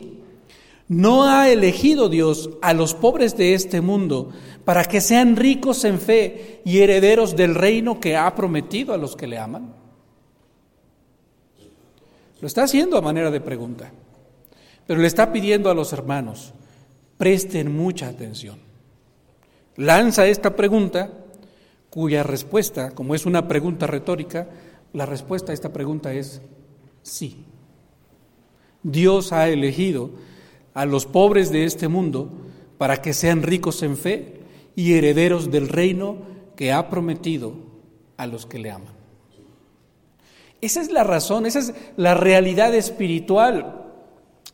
no 0.89 1.25
ha 1.25 1.51
elegido 1.51 2.09
Dios 2.09 2.49
a 2.63 2.73
los 2.73 2.95
pobres 2.95 3.37
de 3.37 3.53
este 3.53 3.83
mundo 3.83 4.31
para 4.65 4.85
que 4.85 5.03
sean 5.03 5.37
ricos 5.37 5.85
en 5.85 6.01
fe 6.01 6.63
y 6.65 6.79
herederos 6.79 7.37
del 7.37 7.55
reino 7.55 8.01
que 8.01 8.17
ha 8.17 8.35
prometido 8.35 8.95
a 8.95 8.97
los 8.97 9.17
que 9.17 9.27
le 9.27 9.39
aman. 9.39 9.75
Lo 12.41 12.47
está 12.47 12.65
haciendo 12.65 12.97
a 12.97 13.03
manera 13.03 13.31
de 13.31 13.41
pregunta, 13.41 13.91
pero 14.87 15.01
le 15.01 15.07
está 15.07 15.33
pidiendo 15.33 15.71
a 15.71 15.75
los 15.75 15.93
hermanos, 15.93 16.53
presten 17.17 17.77
mucha 17.77 18.09
atención 18.09 18.69
lanza 19.79 20.27
esta 20.27 20.57
pregunta, 20.57 21.11
cuya 21.89 22.23
respuesta, 22.23 22.91
como 22.91 23.15
es 23.15 23.25
una 23.25 23.49
pregunta 23.49 23.87
retórica, 23.87 24.49
la 24.93 25.07
respuesta 25.07 25.53
a 25.53 25.55
esta 25.55 25.73
pregunta 25.73 26.13
es 26.13 26.43
sí. 27.03 27.45
Dios 28.83 29.33
ha 29.33 29.49
elegido 29.49 30.11
a 30.75 30.85
los 30.85 31.07
pobres 31.07 31.51
de 31.51 31.65
este 31.65 31.89
mundo 31.89 32.31
para 32.77 33.01
que 33.01 33.15
sean 33.15 33.43
ricos 33.43 33.83
en 33.83 33.97
fe 33.97 34.41
y 34.77 34.95
herederos 34.95 35.51
del 35.51 35.69
reino 35.69 36.19
que 36.57 36.73
ha 36.73 36.91
prometido 36.91 37.55
a 38.17 38.27
los 38.27 38.47
que 38.47 38.59
le 38.59 38.71
aman. 38.71 38.98
Esa 40.61 40.81
es 40.81 40.91
la 40.91 41.05
razón, 41.05 41.47
esa 41.47 41.61
es 41.61 41.73
la 41.97 42.15
realidad 42.15 42.75
espiritual 42.75 43.85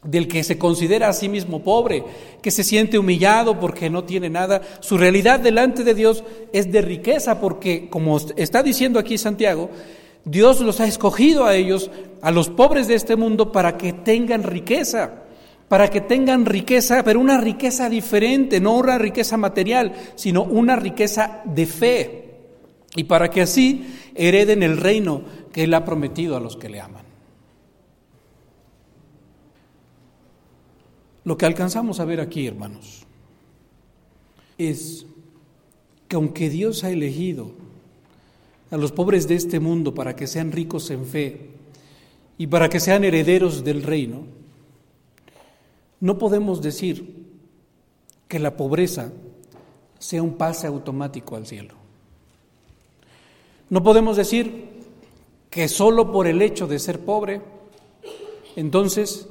del 0.02 0.28
que 0.28 0.44
se 0.44 0.58
considera 0.58 1.08
a 1.08 1.12
sí 1.14 1.28
mismo 1.28 1.62
pobre, 1.62 2.04
que 2.42 2.50
se 2.50 2.62
siente 2.62 2.98
humillado 2.98 3.58
porque 3.58 3.88
no 3.88 4.04
tiene 4.04 4.28
nada. 4.28 4.60
Su 4.80 4.98
realidad 4.98 5.40
delante 5.40 5.82
de 5.82 5.94
Dios 5.94 6.22
es 6.52 6.70
de 6.70 6.82
riqueza 6.82 7.40
porque, 7.40 7.88
como 7.88 8.18
está 8.36 8.62
diciendo 8.62 8.98
aquí 8.98 9.16
Santiago, 9.16 9.70
Dios 10.26 10.60
los 10.60 10.80
ha 10.80 10.86
escogido 10.86 11.46
a 11.46 11.56
ellos, 11.56 11.90
a 12.20 12.30
los 12.30 12.50
pobres 12.50 12.86
de 12.86 12.94
este 12.94 13.16
mundo, 13.16 13.50
para 13.50 13.78
que 13.78 13.92
tengan 13.92 14.42
riqueza, 14.42 15.22
para 15.68 15.88
que 15.88 16.02
tengan 16.02 16.44
riqueza, 16.44 17.02
pero 17.02 17.20
una 17.20 17.38
riqueza 17.38 17.88
diferente, 17.88 18.60
no 18.60 18.76
una 18.76 18.98
riqueza 18.98 19.36
material, 19.36 19.92
sino 20.14 20.42
una 20.42 20.76
riqueza 20.76 21.42
de 21.44 21.66
fe, 21.66 22.24
y 22.96 23.04
para 23.04 23.28
que 23.28 23.42
así 23.42 23.86
hereden 24.14 24.62
el 24.62 24.76
reino 24.76 25.22
que 25.54 25.62
Él 25.62 25.72
ha 25.74 25.84
prometido 25.84 26.36
a 26.36 26.40
los 26.40 26.56
que 26.56 26.68
le 26.68 26.80
aman. 26.80 27.04
Lo 31.22 31.38
que 31.38 31.46
alcanzamos 31.46 32.00
a 32.00 32.04
ver 32.04 32.20
aquí, 32.20 32.44
hermanos, 32.44 33.04
es 34.58 35.06
que 36.08 36.16
aunque 36.16 36.50
Dios 36.50 36.82
ha 36.82 36.90
elegido 36.90 37.52
a 38.72 38.76
los 38.76 38.90
pobres 38.90 39.28
de 39.28 39.36
este 39.36 39.60
mundo 39.60 39.94
para 39.94 40.16
que 40.16 40.26
sean 40.26 40.50
ricos 40.50 40.90
en 40.90 41.06
fe 41.06 41.50
y 42.36 42.48
para 42.48 42.68
que 42.68 42.80
sean 42.80 43.04
herederos 43.04 43.62
del 43.62 43.84
reino, 43.84 44.24
no 46.00 46.18
podemos 46.18 46.62
decir 46.62 47.28
que 48.26 48.40
la 48.40 48.56
pobreza 48.56 49.12
sea 50.00 50.20
un 50.20 50.34
pase 50.34 50.66
automático 50.66 51.36
al 51.36 51.46
cielo. 51.46 51.74
No 53.70 53.84
podemos 53.84 54.16
decir 54.16 54.73
que 55.54 55.68
solo 55.68 56.10
por 56.10 56.26
el 56.26 56.42
hecho 56.42 56.66
de 56.66 56.80
ser 56.80 56.98
pobre, 56.98 57.40
entonces 58.56 59.28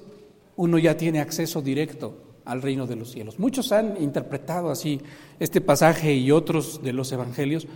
uno 0.56 0.80
ya 0.80 0.96
tiene 0.96 1.20
acceso 1.20 1.62
directo 1.62 2.16
al 2.46 2.62
reino 2.62 2.88
de 2.88 2.96
los 2.96 3.12
cielos. 3.12 3.40
Muchos 3.40 3.74
han 3.74 4.02
interpretado 4.02 4.72
así 4.72 5.02
este 5.38 5.60
pasaje 5.60 6.14
y 6.14 6.32
otros 6.32 6.82
de 6.82 6.94
los 6.94 7.12
evangelios, 7.12 7.68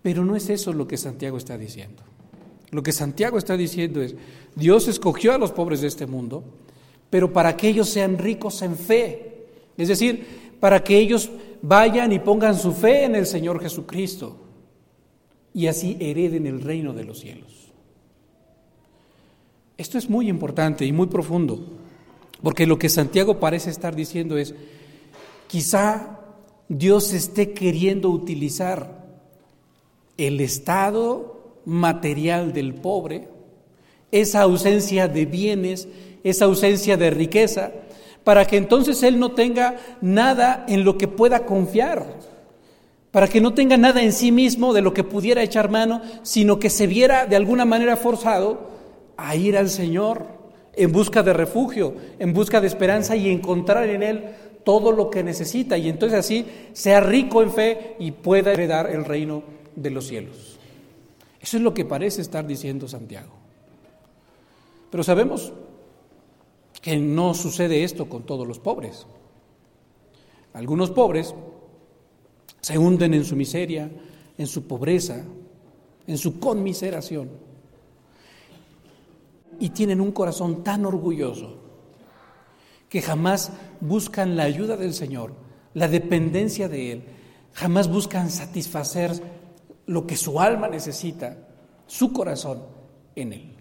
pero 0.00 0.24
no 0.24 0.34
es 0.34 0.48
eso 0.48 0.72
lo 0.72 0.88
que 0.88 0.96
Santiago 0.96 1.36
está 1.36 1.58
diciendo. 1.58 2.02
Lo 2.70 2.82
que 2.82 2.90
Santiago 2.90 3.36
está 3.36 3.54
diciendo 3.54 4.00
es, 4.00 4.14
Dios 4.54 4.88
escogió 4.88 5.34
a 5.34 5.38
los 5.38 5.52
pobres 5.52 5.82
de 5.82 5.88
este 5.88 6.06
mundo, 6.06 6.42
pero 7.10 7.34
para 7.34 7.54
que 7.54 7.68
ellos 7.68 7.90
sean 7.90 8.16
ricos 8.16 8.62
en 8.62 8.78
fe, 8.78 9.44
es 9.76 9.88
decir, 9.88 10.56
para 10.58 10.82
que 10.82 10.96
ellos 10.96 11.30
vayan 11.60 12.12
y 12.12 12.18
pongan 12.18 12.58
su 12.58 12.72
fe 12.72 13.04
en 13.04 13.14
el 13.14 13.26
Señor 13.26 13.60
Jesucristo 13.60 14.38
y 15.52 15.66
así 15.66 15.98
hereden 16.00 16.46
el 16.46 16.62
reino 16.62 16.94
de 16.94 17.04
los 17.04 17.20
cielos. 17.20 17.63
Esto 19.76 19.98
es 19.98 20.08
muy 20.08 20.28
importante 20.28 20.84
y 20.84 20.92
muy 20.92 21.08
profundo. 21.08 21.64
Porque 22.42 22.66
lo 22.66 22.78
que 22.78 22.88
Santiago 22.88 23.40
parece 23.40 23.70
estar 23.70 23.96
diciendo 23.96 24.36
es, 24.36 24.54
quizá 25.46 26.20
Dios 26.68 27.12
esté 27.12 27.52
queriendo 27.52 28.10
utilizar 28.10 29.04
el 30.16 30.40
estado 30.40 31.58
material 31.64 32.52
del 32.52 32.74
pobre, 32.74 33.28
esa 34.12 34.42
ausencia 34.42 35.08
de 35.08 35.26
bienes, 35.26 35.88
esa 36.22 36.44
ausencia 36.44 36.96
de 36.96 37.10
riqueza, 37.10 37.72
para 38.22 38.46
que 38.46 38.56
entonces 38.56 39.02
él 39.02 39.18
no 39.18 39.32
tenga 39.32 39.76
nada 40.00 40.64
en 40.68 40.84
lo 40.84 40.96
que 40.96 41.08
pueda 41.08 41.46
confiar, 41.46 42.06
para 43.10 43.26
que 43.26 43.40
no 43.40 43.54
tenga 43.54 43.76
nada 43.76 44.02
en 44.02 44.12
sí 44.12 44.30
mismo 44.30 44.72
de 44.72 44.82
lo 44.82 44.94
que 44.94 45.04
pudiera 45.04 45.42
echar 45.42 45.70
mano, 45.70 46.00
sino 46.22 46.58
que 46.58 46.70
se 46.70 46.86
viera 46.86 47.26
de 47.26 47.36
alguna 47.36 47.64
manera 47.64 47.96
forzado 47.96 48.73
a 49.16 49.36
ir 49.36 49.56
al 49.56 49.68
Señor 49.68 50.26
en 50.72 50.92
busca 50.92 51.22
de 51.22 51.32
refugio, 51.32 51.94
en 52.18 52.32
busca 52.32 52.60
de 52.60 52.66
esperanza 52.66 53.16
y 53.16 53.30
encontrar 53.30 53.88
en 53.88 54.02
Él 54.02 54.24
todo 54.64 54.92
lo 54.92 55.10
que 55.10 55.22
necesita 55.22 55.76
y 55.78 55.88
entonces 55.88 56.18
así 56.18 56.46
sea 56.72 57.00
rico 57.00 57.42
en 57.42 57.52
fe 57.52 57.96
y 57.98 58.10
pueda 58.12 58.52
heredar 58.52 58.90
el 58.90 59.04
reino 59.04 59.42
de 59.76 59.90
los 59.90 60.06
cielos. 60.06 60.58
Eso 61.40 61.58
es 61.58 61.62
lo 61.62 61.74
que 61.74 61.84
parece 61.84 62.22
estar 62.22 62.46
diciendo 62.46 62.88
Santiago. 62.88 63.32
Pero 64.90 65.04
sabemos 65.04 65.52
que 66.80 66.96
no 66.96 67.34
sucede 67.34 67.84
esto 67.84 68.08
con 68.08 68.24
todos 68.24 68.48
los 68.48 68.58
pobres. 68.58 69.06
Algunos 70.54 70.90
pobres 70.90 71.34
se 72.60 72.78
hunden 72.78 73.12
en 73.12 73.24
su 73.24 73.36
miseria, 73.36 73.90
en 74.38 74.46
su 74.46 74.66
pobreza, 74.66 75.24
en 76.06 76.16
su 76.16 76.38
conmiseración 76.38 77.28
y 79.60 79.70
tienen 79.70 80.00
un 80.00 80.12
corazón 80.12 80.62
tan 80.62 80.86
orgulloso 80.86 81.58
que 82.88 83.02
jamás 83.02 83.52
buscan 83.80 84.36
la 84.36 84.44
ayuda 84.44 84.76
del 84.76 84.94
Señor, 84.94 85.32
la 85.74 85.88
dependencia 85.88 86.68
de 86.68 86.92
Él, 86.92 87.04
jamás 87.52 87.88
buscan 87.88 88.30
satisfacer 88.30 89.12
lo 89.86 90.06
que 90.06 90.16
su 90.16 90.40
alma 90.40 90.68
necesita, 90.68 91.36
su 91.86 92.12
corazón 92.12 92.62
en 93.16 93.32
Él. 93.32 93.54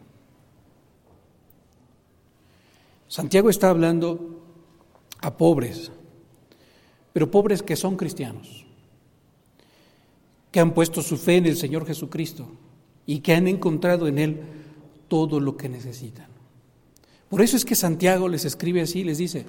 Santiago 3.08 3.50
está 3.50 3.70
hablando 3.70 4.42
a 5.22 5.38
pobres, 5.38 5.92
pero 7.12 7.30
pobres 7.30 7.62
que 7.62 7.76
son 7.76 7.96
cristianos, 7.96 8.66
que 10.52 10.60
han 10.60 10.74
puesto 10.74 11.02
su 11.02 11.18
fe 11.18 11.38
en 11.38 11.46
el 11.46 11.58
Señor 11.58 11.86
Jesucristo 11.86 12.48
y 13.06 13.20
que 13.20 13.34
han 13.34 13.48
encontrado 13.48 14.08
en 14.08 14.20
Él 14.20 14.42
todo 15.08 15.40
lo 15.40 15.58
que 15.58 15.70
necesitan. 15.70 16.28
Por 17.30 17.42
eso 17.42 17.58
es 17.58 17.66
que 17.66 17.76
Santiago 17.76 18.28
les 18.28 18.46
escribe 18.46 18.82
así, 18.82 19.04
les 19.04 19.18
dice, 19.18 19.46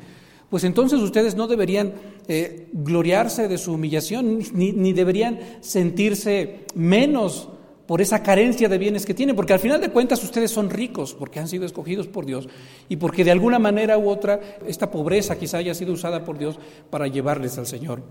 pues 0.48 0.64
entonces 0.64 1.00
ustedes 1.00 1.34
no 1.34 1.46
deberían 1.46 1.94
eh, 2.28 2.68
gloriarse 2.72 3.48
de 3.48 3.58
su 3.58 3.72
humillación, 3.72 4.38
ni, 4.54 4.72
ni 4.72 4.92
deberían 4.92 5.38
sentirse 5.60 6.64
menos 6.74 7.48
por 7.86 8.00
esa 8.00 8.22
carencia 8.22 8.68
de 8.68 8.78
bienes 8.78 9.04
que 9.04 9.14
tienen, 9.14 9.36
porque 9.36 9.52
al 9.52 9.58
final 9.58 9.80
de 9.80 9.90
cuentas 9.90 10.22
ustedes 10.24 10.50
son 10.50 10.70
ricos 10.70 11.14
porque 11.14 11.40
han 11.40 11.48
sido 11.48 11.66
escogidos 11.66 12.08
por 12.08 12.24
Dios 12.24 12.48
y 12.88 12.96
porque 12.96 13.24
de 13.24 13.30
alguna 13.30 13.58
manera 13.58 13.98
u 13.98 14.08
otra 14.08 14.40
esta 14.66 14.90
pobreza 14.90 15.38
quizá 15.38 15.58
haya 15.58 15.74
sido 15.74 15.92
usada 15.92 16.24
por 16.24 16.38
Dios 16.38 16.58
para 16.90 17.06
llevarles 17.06 17.58
al 17.58 17.66
Señor, 17.66 18.02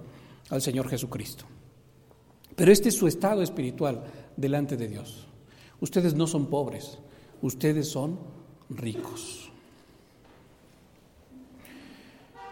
al 0.49 0.62
Señor 0.62 0.89
Jesucristo. 0.89 1.45
Pero 2.56 2.71
este 2.71 2.89
es 2.89 2.95
su 2.95 3.08
estado 3.08 3.41
espiritual 3.41 4.03
delante 4.38 4.77
de 4.77 4.88
Dios. 4.88 5.27
Ustedes 5.79 6.13
no 6.13 6.27
son 6.27 6.47
pobres, 6.47 6.99
ustedes 7.43 7.89
son 7.89 8.17
ricos. 8.69 9.51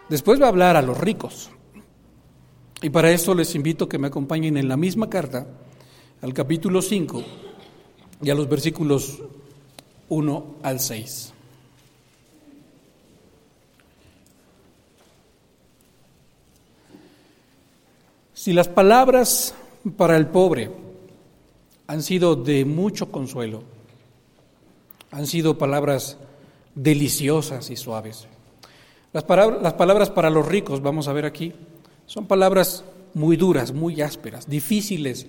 Después 0.08 0.40
va 0.40 0.46
a 0.46 0.50
hablar 0.50 0.76
a 0.76 0.82
los 0.82 0.98
ricos. 0.98 1.50
Y 2.82 2.90
para 2.90 3.10
eso 3.10 3.34
les 3.34 3.54
invito 3.54 3.86
a 3.86 3.88
que 3.88 3.98
me 3.98 4.08
acompañen 4.08 4.56
en 4.56 4.68
la 4.68 4.76
misma 4.76 5.08
carta, 5.08 5.46
al 6.20 6.34
capítulo 6.34 6.82
5 6.82 7.24
y 8.22 8.30
a 8.30 8.34
los 8.34 8.48
versículos 8.48 9.22
1 10.08 10.56
al 10.62 10.78
6. 10.78 11.32
Si 18.34 18.52
las 18.52 18.68
palabras 18.68 19.54
para 19.96 20.16
el 20.16 20.26
pobre 20.26 20.70
han 21.86 22.02
sido 22.02 22.36
de 22.36 22.64
mucho 22.64 23.10
consuelo, 23.10 23.62
han 25.12 25.26
sido 25.26 25.56
palabras 25.58 26.18
deliciosas 26.74 27.70
y 27.70 27.76
suaves, 27.76 28.26
las 29.12 29.24
palabras, 29.24 29.62
las 29.62 29.74
palabras 29.74 30.10
para 30.10 30.30
los 30.30 30.48
ricos, 30.48 30.80
vamos 30.80 31.06
a 31.06 31.12
ver 31.12 31.26
aquí, 31.26 31.52
son 32.06 32.26
palabras 32.26 32.82
muy 33.14 33.36
duras, 33.36 33.72
muy 33.72 34.00
ásperas, 34.00 34.48
difíciles 34.48 35.26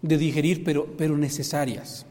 de 0.00 0.16
digerir, 0.16 0.64
pero, 0.64 0.86
pero 0.96 1.16
necesarias. 1.16 2.06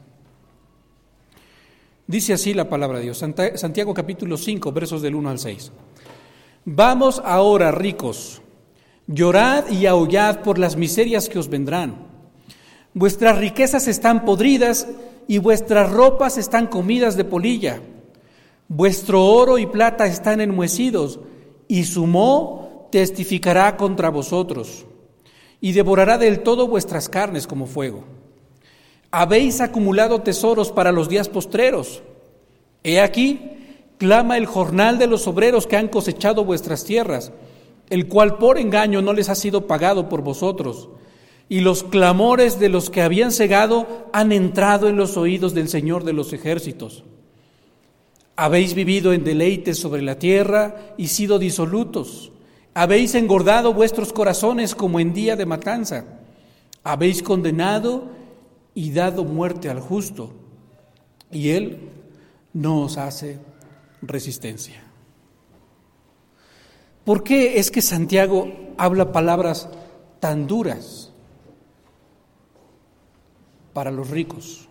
Dice 2.05 2.33
así 2.33 2.53
la 2.53 2.69
palabra 2.69 2.99
de 2.99 3.05
Dios, 3.05 3.17
Santiago 3.17 3.93
capítulo 3.93 4.37
5, 4.37 4.71
versos 4.71 5.01
del 5.01 5.15
1 5.15 5.29
al 5.29 5.39
6. 5.39 5.71
Vamos 6.65 7.21
ahora, 7.25 7.71
ricos, 7.71 8.41
llorad 9.07 9.69
y 9.71 9.87
aullad 9.87 10.41
por 10.41 10.59
las 10.59 10.77
miserias 10.77 11.29
que 11.29 11.39
os 11.39 11.49
vendrán. 11.49 12.07
Vuestras 12.93 13.37
riquezas 13.37 13.87
están 13.87 14.23
podridas 14.23 14.87
y 15.27 15.39
vuestras 15.39 15.91
ropas 15.91 16.37
están 16.37 16.67
comidas 16.67 17.17
de 17.17 17.25
polilla. 17.25 17.81
Vuestro 18.69 19.25
oro 19.25 19.57
y 19.57 19.65
plata 19.65 20.05
están 20.07 20.41
enmuecidos, 20.41 21.19
y 21.67 21.83
su 21.83 22.07
moho 22.07 22.87
testificará 22.91 23.75
contra 23.77 24.09
vosotros, 24.09 24.85
y 25.59 25.73
devorará 25.73 26.17
del 26.17 26.41
todo 26.41 26.67
vuestras 26.67 27.09
carnes 27.09 27.47
como 27.47 27.65
fuego. 27.65 28.03
Habéis 29.11 29.61
acumulado 29.61 30.21
tesoros 30.21 30.71
para 30.71 30.91
los 30.91 31.09
días 31.09 31.29
postreros. 31.29 32.03
He 32.83 33.01
aquí, 33.01 33.39
clama 33.97 34.37
el 34.37 34.45
jornal 34.45 34.97
de 34.97 35.07
los 35.07 35.27
obreros 35.27 35.65
que 35.65 35.77
han 35.77 35.87
cosechado 35.87 36.45
vuestras 36.45 36.83
tierras, 36.83 37.31
el 37.89 38.07
cual 38.07 38.37
por 38.37 38.57
engaño 38.57 39.01
no 39.01 39.13
les 39.13 39.29
ha 39.29 39.35
sido 39.35 39.65
pagado 39.65 40.09
por 40.09 40.21
vosotros. 40.21 40.89
Y 41.49 41.61
los 41.61 41.83
clamores 41.83 42.59
de 42.59 42.69
los 42.69 42.89
que 42.89 43.01
habían 43.01 43.31
cegado 43.31 44.09
han 44.11 44.31
entrado 44.31 44.89
en 44.89 44.97
los 44.97 45.15
oídos 45.15 45.53
del 45.53 45.69
Señor 45.69 46.03
de 46.03 46.13
los 46.13 46.33
ejércitos. 46.33 47.03
Habéis 48.35 48.73
vivido 48.73 49.13
en 49.13 49.23
deleites 49.23 49.79
sobre 49.79 50.01
la 50.01 50.19
tierra 50.19 50.93
y 50.97 51.07
sido 51.07 51.39
disolutos. 51.39 52.31
Habéis 52.73 53.15
engordado 53.15 53.73
vuestros 53.73 54.13
corazones 54.13 54.75
como 54.75 54.99
en 54.99 55.13
día 55.13 55.35
de 55.35 55.45
matanza. 55.45 56.05
Habéis 56.83 57.23
condenado 57.23 58.09
y 58.75 58.91
dado 58.91 59.23
muerte 59.23 59.69
al 59.69 59.79
justo. 59.79 60.33
Y 61.31 61.49
él 61.49 61.89
no 62.53 62.81
os 62.81 62.97
hace 62.97 63.39
resistencia. 64.01 64.83
¿Por 67.03 67.23
qué 67.23 67.57
es 67.57 67.71
que 67.71 67.81
Santiago 67.81 68.51
habla 68.77 69.11
palabras 69.11 69.69
tan 70.19 70.45
duras 70.45 71.13
para 73.77 73.91
los 73.91 74.09
ricos? 74.09 74.67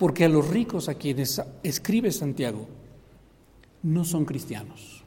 porque 0.00 0.24
a 0.24 0.28
los 0.28 0.48
ricos 0.48 0.88
a 0.88 0.94
quienes 0.94 1.40
escribe 1.62 2.10
Santiago 2.10 2.66
no 3.84 4.04
son 4.04 4.24
cristianos. 4.24 5.04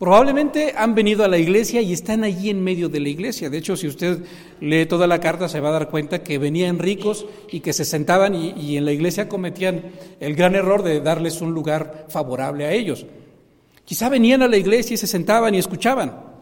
Probablemente 0.00 0.74
han 0.76 0.96
venido 0.96 1.22
a 1.22 1.28
la 1.28 1.38
iglesia 1.38 1.80
y 1.80 1.92
están 1.92 2.24
allí 2.24 2.50
en 2.50 2.64
medio 2.64 2.88
de 2.88 2.98
la 2.98 3.08
iglesia. 3.08 3.50
De 3.50 3.58
hecho, 3.58 3.76
si 3.76 3.86
usted 3.86 4.24
lee 4.60 4.86
toda 4.86 5.06
la 5.06 5.20
carta 5.20 5.48
se 5.48 5.60
va 5.60 5.68
a 5.68 5.78
dar 5.78 5.90
cuenta 5.90 6.24
que 6.24 6.38
venían 6.38 6.80
ricos 6.80 7.24
y 7.52 7.60
que 7.60 7.72
se 7.72 7.84
sentaban 7.84 8.34
y, 8.34 8.50
y 8.52 8.76
en 8.76 8.84
la 8.84 8.90
iglesia 8.90 9.28
cometían 9.28 9.92
el 10.18 10.34
gran 10.34 10.56
error 10.56 10.82
de 10.82 11.00
darles 11.00 11.40
un 11.40 11.54
lugar 11.54 12.06
favorable 12.08 12.64
a 12.64 12.72
ellos. 12.72 13.06
Quizá 13.84 14.08
venían 14.08 14.42
a 14.42 14.48
la 14.48 14.56
iglesia 14.56 14.94
y 14.94 14.98
se 14.98 15.06
sentaban 15.06 15.54
y 15.54 15.58
escuchaban. 15.58 16.33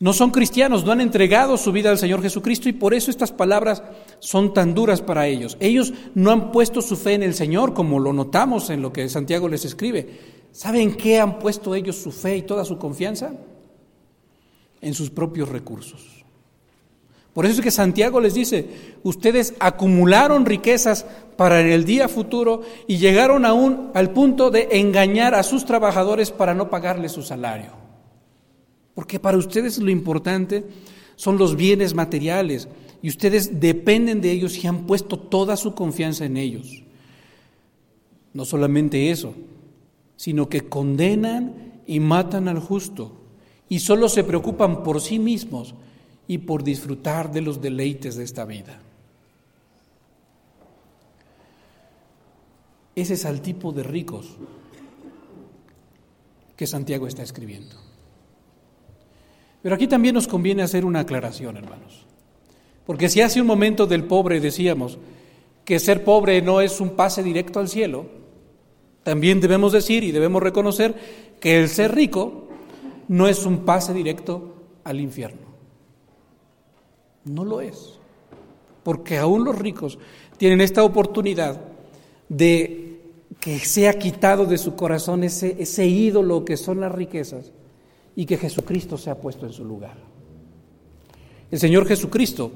No 0.00 0.12
son 0.12 0.30
cristianos, 0.30 0.84
no 0.84 0.92
han 0.92 1.00
entregado 1.00 1.56
su 1.56 1.70
vida 1.70 1.90
al 1.90 1.98
Señor 1.98 2.20
Jesucristo 2.20 2.68
y 2.68 2.72
por 2.72 2.94
eso 2.94 3.10
estas 3.10 3.32
palabras 3.32 3.82
son 4.18 4.52
tan 4.52 4.74
duras 4.74 5.00
para 5.00 5.26
ellos. 5.26 5.56
Ellos 5.60 5.94
no 6.14 6.30
han 6.30 6.50
puesto 6.50 6.82
su 6.82 6.96
fe 6.96 7.14
en 7.14 7.22
el 7.22 7.34
Señor, 7.34 7.74
como 7.74 8.00
lo 8.00 8.12
notamos 8.12 8.70
en 8.70 8.82
lo 8.82 8.92
que 8.92 9.08
Santiago 9.08 9.48
les 9.48 9.64
escribe. 9.64 10.34
¿Saben 10.52 10.96
qué 10.96 11.20
han 11.20 11.38
puesto 11.38 11.74
ellos 11.74 11.96
su 11.96 12.12
fe 12.12 12.38
y 12.38 12.42
toda 12.42 12.64
su 12.64 12.76
confianza? 12.76 13.32
En 14.80 14.94
sus 14.94 15.10
propios 15.10 15.48
recursos. 15.48 16.24
Por 17.32 17.46
eso 17.46 17.56
es 17.56 17.60
que 17.62 17.70
Santiago 17.70 18.20
les 18.20 18.34
dice, 18.34 18.68
ustedes 19.02 19.54
acumularon 19.58 20.46
riquezas 20.46 21.04
para 21.36 21.60
el 21.60 21.84
día 21.84 22.08
futuro 22.08 22.62
y 22.86 22.98
llegaron 22.98 23.44
aún 23.44 23.90
al 23.94 24.10
punto 24.10 24.50
de 24.50 24.68
engañar 24.72 25.34
a 25.34 25.42
sus 25.42 25.64
trabajadores 25.64 26.30
para 26.30 26.54
no 26.54 26.70
pagarles 26.70 27.12
su 27.12 27.22
salario. 27.22 27.83
Porque 28.94 29.18
para 29.18 29.36
ustedes 29.36 29.78
lo 29.78 29.90
importante 29.90 30.64
son 31.16 31.38
los 31.38 31.56
bienes 31.56 31.94
materiales 31.94 32.68
y 33.02 33.08
ustedes 33.08 33.60
dependen 33.60 34.20
de 34.20 34.30
ellos 34.30 34.62
y 34.62 34.66
han 34.66 34.86
puesto 34.86 35.18
toda 35.18 35.56
su 35.56 35.74
confianza 35.74 36.24
en 36.24 36.36
ellos. 36.36 36.82
No 38.32 38.44
solamente 38.44 39.10
eso, 39.10 39.34
sino 40.16 40.48
que 40.48 40.62
condenan 40.68 41.82
y 41.86 42.00
matan 42.00 42.48
al 42.48 42.60
justo 42.60 43.12
y 43.68 43.80
solo 43.80 44.08
se 44.08 44.24
preocupan 44.24 44.82
por 44.82 45.00
sí 45.00 45.18
mismos 45.18 45.74
y 46.26 46.38
por 46.38 46.64
disfrutar 46.64 47.32
de 47.32 47.42
los 47.42 47.60
deleites 47.60 48.16
de 48.16 48.24
esta 48.24 48.44
vida. 48.44 48.80
Ese 52.94 53.14
es 53.14 53.24
el 53.24 53.40
tipo 53.40 53.72
de 53.72 53.82
ricos 53.82 54.36
que 56.56 56.66
Santiago 56.66 57.06
está 57.06 57.22
escribiendo. 57.22 57.83
Pero 59.64 59.76
aquí 59.76 59.86
también 59.86 60.14
nos 60.14 60.28
conviene 60.28 60.62
hacer 60.62 60.84
una 60.84 61.00
aclaración, 61.00 61.56
hermanos. 61.56 62.04
Porque 62.84 63.08
si 63.08 63.22
hace 63.22 63.40
un 63.40 63.46
momento 63.46 63.86
del 63.86 64.04
pobre 64.04 64.38
decíamos 64.38 64.98
que 65.64 65.78
ser 65.78 66.04
pobre 66.04 66.42
no 66.42 66.60
es 66.60 66.82
un 66.82 66.90
pase 66.90 67.22
directo 67.22 67.60
al 67.60 67.70
cielo, 67.70 68.04
también 69.04 69.40
debemos 69.40 69.72
decir 69.72 70.04
y 70.04 70.12
debemos 70.12 70.42
reconocer 70.42 70.94
que 71.40 71.58
el 71.58 71.70
ser 71.70 71.94
rico 71.94 72.48
no 73.08 73.26
es 73.26 73.46
un 73.46 73.64
pase 73.64 73.94
directo 73.94 74.54
al 74.84 75.00
infierno. 75.00 75.46
No 77.24 77.42
lo 77.42 77.62
es. 77.62 77.98
Porque 78.82 79.16
aún 79.16 79.44
los 79.44 79.58
ricos 79.58 79.98
tienen 80.36 80.60
esta 80.60 80.84
oportunidad 80.84 81.58
de 82.28 83.00
que 83.40 83.58
sea 83.60 83.98
quitado 83.98 84.44
de 84.44 84.58
su 84.58 84.76
corazón 84.76 85.24
ese, 85.24 85.56
ese 85.58 85.86
ídolo 85.86 86.44
que 86.44 86.58
son 86.58 86.80
las 86.80 86.92
riquezas 86.92 87.50
y 88.16 88.26
que 88.26 88.36
Jesucristo 88.36 88.96
se 88.96 89.10
ha 89.10 89.18
puesto 89.18 89.46
en 89.46 89.52
su 89.52 89.64
lugar. 89.64 89.96
El 91.50 91.58
Señor 91.58 91.86
Jesucristo, 91.86 92.52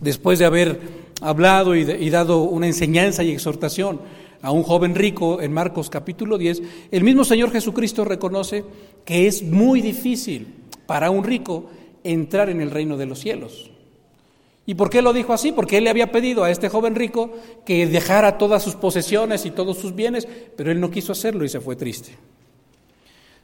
después 0.00 0.38
de 0.38 0.44
haber 0.44 1.06
hablado 1.20 1.74
y, 1.74 2.10
dado 2.10 2.42
una 2.42 2.66
enseñanza 2.66 3.22
y 3.22 3.32
exhortación 3.32 4.00
a 4.42 4.50
un 4.50 4.62
joven 4.62 4.94
rico 4.94 5.40
en 5.40 5.52
Marcos 5.52 5.88
capítulo 5.88 6.38
10, 6.38 6.62
el 6.90 7.04
mismo 7.04 7.24
Señor 7.24 7.50
Jesucristo 7.50 8.04
reconoce 8.04 8.64
que 9.04 9.26
es 9.26 9.42
muy 9.42 9.80
difícil 9.80 10.46
para 10.86 11.10
un 11.10 11.24
rico 11.24 11.70
entrar 12.04 12.50
en 12.50 12.60
el 12.60 12.70
reino 12.70 12.96
de 12.96 13.06
los 13.06 13.18
cielos. 13.18 13.70
¿Y 14.66 14.74
por 14.74 14.90
qué 14.90 15.00
lo 15.00 15.12
dijo 15.12 15.32
así? 15.32 15.52
Porque 15.52 15.78
él 15.78 15.84
le 15.84 15.90
había 15.90 16.10
pedido 16.10 16.42
a 16.42 16.50
este 16.50 16.68
joven 16.68 16.96
rico 16.96 17.30
que 17.64 17.86
dejara 17.86 18.36
todas 18.36 18.62
sus 18.62 18.74
posesiones 18.74 19.46
y 19.46 19.52
todos 19.52 19.78
sus 19.78 19.94
bienes, 19.94 20.26
pero 20.56 20.72
él 20.72 20.80
no 20.80 20.90
quiso 20.90 21.12
hacerlo 21.12 21.44
y 21.44 21.48
se 21.48 21.60
fue 21.60 21.76
triste. 21.76 22.10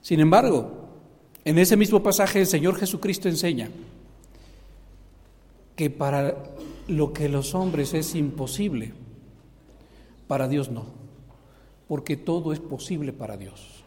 Sin 0.01 0.19
embargo, 0.19 0.92
en 1.45 1.59
ese 1.59 1.77
mismo 1.77 2.03
pasaje 2.03 2.41
el 2.41 2.47
Señor 2.47 2.77
Jesucristo 2.77 3.29
enseña 3.29 3.71
que 5.77 5.91
para 5.91 6.37
lo 6.89 7.13
que 7.13 7.29
los 7.29 7.55
hombres 7.55 7.95
es 7.95 8.15
imposible, 8.15 8.93
para 10.29 10.49
Dios 10.49 10.71
no, 10.71 10.87
porque 11.89 12.17
todo 12.17 12.53
es 12.53 12.61
posible 12.61 13.13
para 13.13 13.37
Dios. 13.37 13.85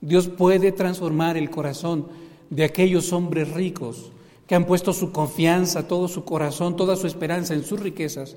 Dios 0.00 0.28
puede 0.28 0.72
transformar 0.72 1.36
el 1.36 1.50
corazón 1.50 2.08
de 2.50 2.64
aquellos 2.64 3.12
hombres 3.12 3.50
ricos 3.52 4.12
que 4.46 4.54
han 4.54 4.66
puesto 4.66 4.92
su 4.92 5.12
confianza, 5.12 5.86
todo 5.86 6.08
su 6.08 6.24
corazón, 6.24 6.76
toda 6.76 6.96
su 6.96 7.06
esperanza 7.06 7.54
en 7.54 7.64
sus 7.64 7.80
riquezas, 7.80 8.36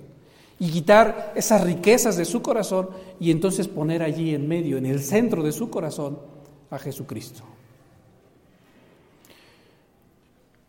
y 0.60 0.70
quitar 0.70 1.34
esas 1.36 1.64
riquezas 1.64 2.16
de 2.16 2.26
su 2.26 2.42
corazón 2.42 2.90
y 3.20 3.32
entonces 3.32 3.68
poner 3.68 4.02
allí 4.02 4.34
en 4.34 4.48
medio, 4.48 4.78
en 4.78 4.86
el 4.86 5.02
centro 5.02 5.44
de 5.44 5.52
su 5.52 5.70
corazón, 5.70 6.18
a 6.70 6.80
Jesucristo. 6.80 7.44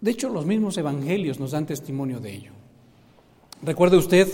De 0.06 0.12
hecho, 0.12 0.28
los 0.28 0.46
mismos 0.46 0.78
evangelios 0.78 1.40
nos 1.40 1.50
dan 1.50 1.66
testimonio 1.66 2.20
de 2.20 2.32
ello. 2.32 2.52
¿Recuerda 3.60 3.96
usted 3.96 4.28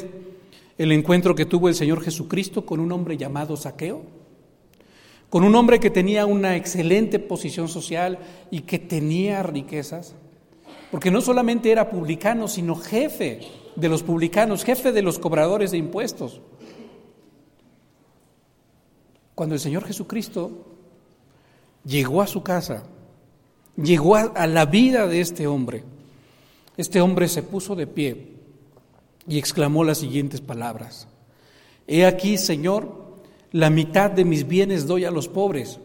el 0.77 0.93
encuentro 0.93 1.35
que 1.35 1.47
tuvo 1.47 1.71
el 1.71 1.75
Señor 1.75 2.03
Jesucristo 2.03 2.67
con 2.67 2.79
un 2.79 2.93
hombre 2.93 3.17
llamado 3.17 3.57
Saqueo? 3.57 4.03
Con 5.31 5.45
un 5.45 5.55
hombre 5.55 5.81
que 5.81 5.89
tenía 5.89 6.27
una 6.27 6.57
excelente 6.57 7.19
posición 7.19 7.69
social 7.69 8.19
y 8.51 8.61
que 8.61 8.79
tenía 8.79 9.43
riquezas. 9.43 10.15
Porque 10.91 11.11
no 11.11 11.23
solamente 11.23 11.73
era 11.73 11.89
publicano, 11.89 12.49
sino 12.49 12.77
jefe 12.77 13.41
de 13.75 13.89
los 13.89 14.03
publicanos, 14.03 14.65
jefe 14.65 14.93
de 14.93 15.01
los 15.01 15.19
cobradores 15.19 15.71
de 15.71 15.79
impuestos. 15.79 16.43
Cuando 19.35 19.55
el 19.55 19.61
Señor 19.63 19.87
Jesucristo 19.87 20.51
llegó 21.83 22.21
a 22.21 22.27
su 22.27 22.43
casa, 22.43 22.85
llegó 23.77 24.17
a, 24.17 24.47
la 24.47 24.67
vida 24.67 25.07
de 25.07 25.21
este 25.21 25.47
hombre, 25.47 25.85
este 26.77 27.01
hombre 27.01 27.29
se 27.29 27.43
puso 27.43 27.75
de 27.75 27.87
pie 27.87 28.33
y 29.27 29.39
exclamó 29.39 29.85
las 29.85 29.99
siguientes 29.99 30.41
palabras. 30.41 31.09
He 31.87 32.07
aquí, 32.07 32.39
Señor, 32.39 33.03
la 33.51 33.71
mitad 33.71 34.11
de 34.11 34.25
mis 34.25 34.47
bienes 34.47 34.87
doy 34.87 35.05
a 35.05 35.11
los 35.11 35.29
pobres, 35.29 35.79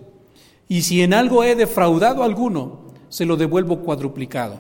y 0.70 0.82
si 0.82 1.02
en 1.02 1.14
algo 1.14 1.44
he 1.44 1.56
defraudado 1.56 2.24
a 2.24 2.26
alguno, 2.26 2.88
se 3.10 3.26
lo 3.26 3.38
devuelvo 3.38 3.80
cuadruplicado. 3.80 4.60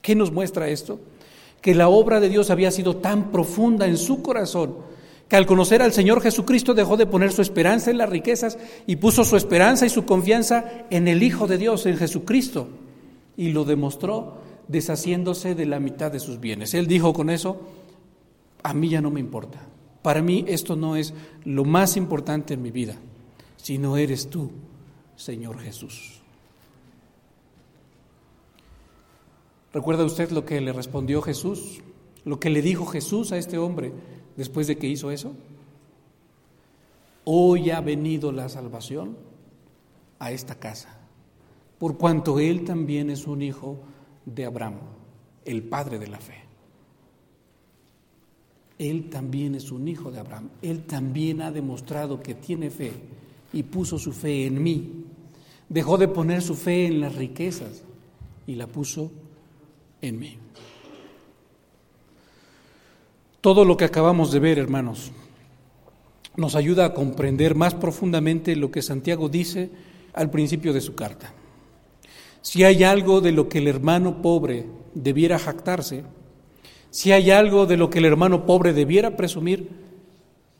¿Qué 0.00 0.14
nos 0.14 0.32
muestra 0.32 0.68
esto? 0.68 1.00
Que 1.60 1.74
la 1.74 1.88
obra 1.88 2.20
de 2.20 2.28
Dios 2.28 2.50
había 2.50 2.70
sido 2.70 2.96
tan 2.96 3.30
profunda 3.30 3.86
en 3.86 3.98
su 3.98 4.22
corazón 4.22 4.76
que 5.30 5.36
al 5.36 5.46
conocer 5.46 5.80
al 5.80 5.92
Señor 5.92 6.20
Jesucristo 6.22 6.74
dejó 6.74 6.96
de 6.96 7.06
poner 7.06 7.30
su 7.30 7.40
esperanza 7.40 7.92
en 7.92 7.98
las 7.98 8.10
riquezas 8.10 8.58
y 8.88 8.96
puso 8.96 9.22
su 9.22 9.36
esperanza 9.36 9.86
y 9.86 9.88
su 9.88 10.04
confianza 10.04 10.64
en 10.90 11.06
el 11.06 11.22
Hijo 11.22 11.46
de 11.46 11.56
Dios, 11.56 11.86
en 11.86 11.96
Jesucristo, 11.96 12.66
y 13.36 13.52
lo 13.52 13.64
demostró 13.64 14.38
deshaciéndose 14.66 15.54
de 15.54 15.66
la 15.66 15.78
mitad 15.78 16.10
de 16.10 16.18
sus 16.18 16.40
bienes. 16.40 16.74
Él 16.74 16.88
dijo 16.88 17.12
con 17.12 17.30
eso, 17.30 17.60
a 18.64 18.74
mí 18.74 18.88
ya 18.88 19.00
no 19.00 19.12
me 19.12 19.20
importa. 19.20 19.60
Para 20.02 20.20
mí 20.20 20.44
esto 20.48 20.74
no 20.74 20.96
es 20.96 21.14
lo 21.44 21.64
más 21.64 21.96
importante 21.96 22.54
en 22.54 22.62
mi 22.62 22.72
vida, 22.72 22.96
sino 23.56 23.96
eres 23.96 24.30
tú, 24.30 24.50
Señor 25.14 25.60
Jesús. 25.60 26.20
¿Recuerda 29.72 30.04
usted 30.04 30.32
lo 30.32 30.44
que 30.44 30.60
le 30.60 30.72
respondió 30.72 31.22
Jesús? 31.22 31.82
Lo 32.24 32.40
que 32.40 32.50
le 32.50 32.62
dijo 32.62 32.84
Jesús 32.84 33.30
a 33.30 33.38
este 33.38 33.58
hombre 33.58 33.92
después 34.40 34.66
de 34.66 34.78
que 34.78 34.88
hizo 34.88 35.10
eso. 35.10 35.34
Hoy 37.24 37.68
ha 37.68 37.82
venido 37.82 38.32
la 38.32 38.48
salvación 38.48 39.14
a 40.18 40.32
esta 40.32 40.54
casa, 40.54 40.98
por 41.78 41.98
cuanto 41.98 42.38
él 42.40 42.64
también 42.64 43.10
es 43.10 43.26
un 43.26 43.42
hijo 43.42 43.76
de 44.24 44.46
Abraham, 44.46 44.76
el 45.44 45.62
padre 45.62 45.98
de 45.98 46.06
la 46.06 46.18
fe. 46.18 46.36
Él 48.78 49.10
también 49.10 49.54
es 49.54 49.70
un 49.70 49.86
hijo 49.86 50.10
de 50.10 50.20
Abraham. 50.20 50.48
Él 50.62 50.84
también 50.84 51.42
ha 51.42 51.52
demostrado 51.52 52.22
que 52.22 52.34
tiene 52.34 52.70
fe 52.70 52.92
y 53.52 53.64
puso 53.64 53.98
su 53.98 54.10
fe 54.10 54.46
en 54.46 54.62
mí. 54.62 55.04
Dejó 55.68 55.98
de 55.98 56.08
poner 56.08 56.40
su 56.40 56.54
fe 56.54 56.86
en 56.86 57.02
las 57.02 57.14
riquezas 57.14 57.82
y 58.46 58.54
la 58.54 58.66
puso 58.66 59.12
en 60.00 60.18
mí. 60.18 60.38
Todo 63.40 63.64
lo 63.64 63.76
que 63.76 63.84
acabamos 63.84 64.32
de 64.32 64.38
ver, 64.38 64.58
hermanos, 64.58 65.12
nos 66.36 66.54
ayuda 66.54 66.84
a 66.84 66.94
comprender 66.94 67.54
más 67.54 67.74
profundamente 67.74 68.54
lo 68.56 68.70
que 68.70 68.82
Santiago 68.82 69.28
dice 69.28 69.70
al 70.12 70.30
principio 70.30 70.72
de 70.72 70.80
su 70.80 70.94
carta. 70.94 71.32
Si 72.42 72.64
hay 72.64 72.84
algo 72.84 73.20
de 73.20 73.32
lo 73.32 73.48
que 73.48 73.58
el 73.58 73.68
hermano 73.68 74.22
pobre 74.22 74.66
debiera 74.94 75.38
jactarse, 75.38 76.04
si 76.90 77.12
hay 77.12 77.30
algo 77.30 77.66
de 77.66 77.76
lo 77.76 77.88
que 77.88 77.98
el 77.98 78.04
hermano 78.04 78.46
pobre 78.46 78.72
debiera 78.72 79.16
presumir, 79.16 79.68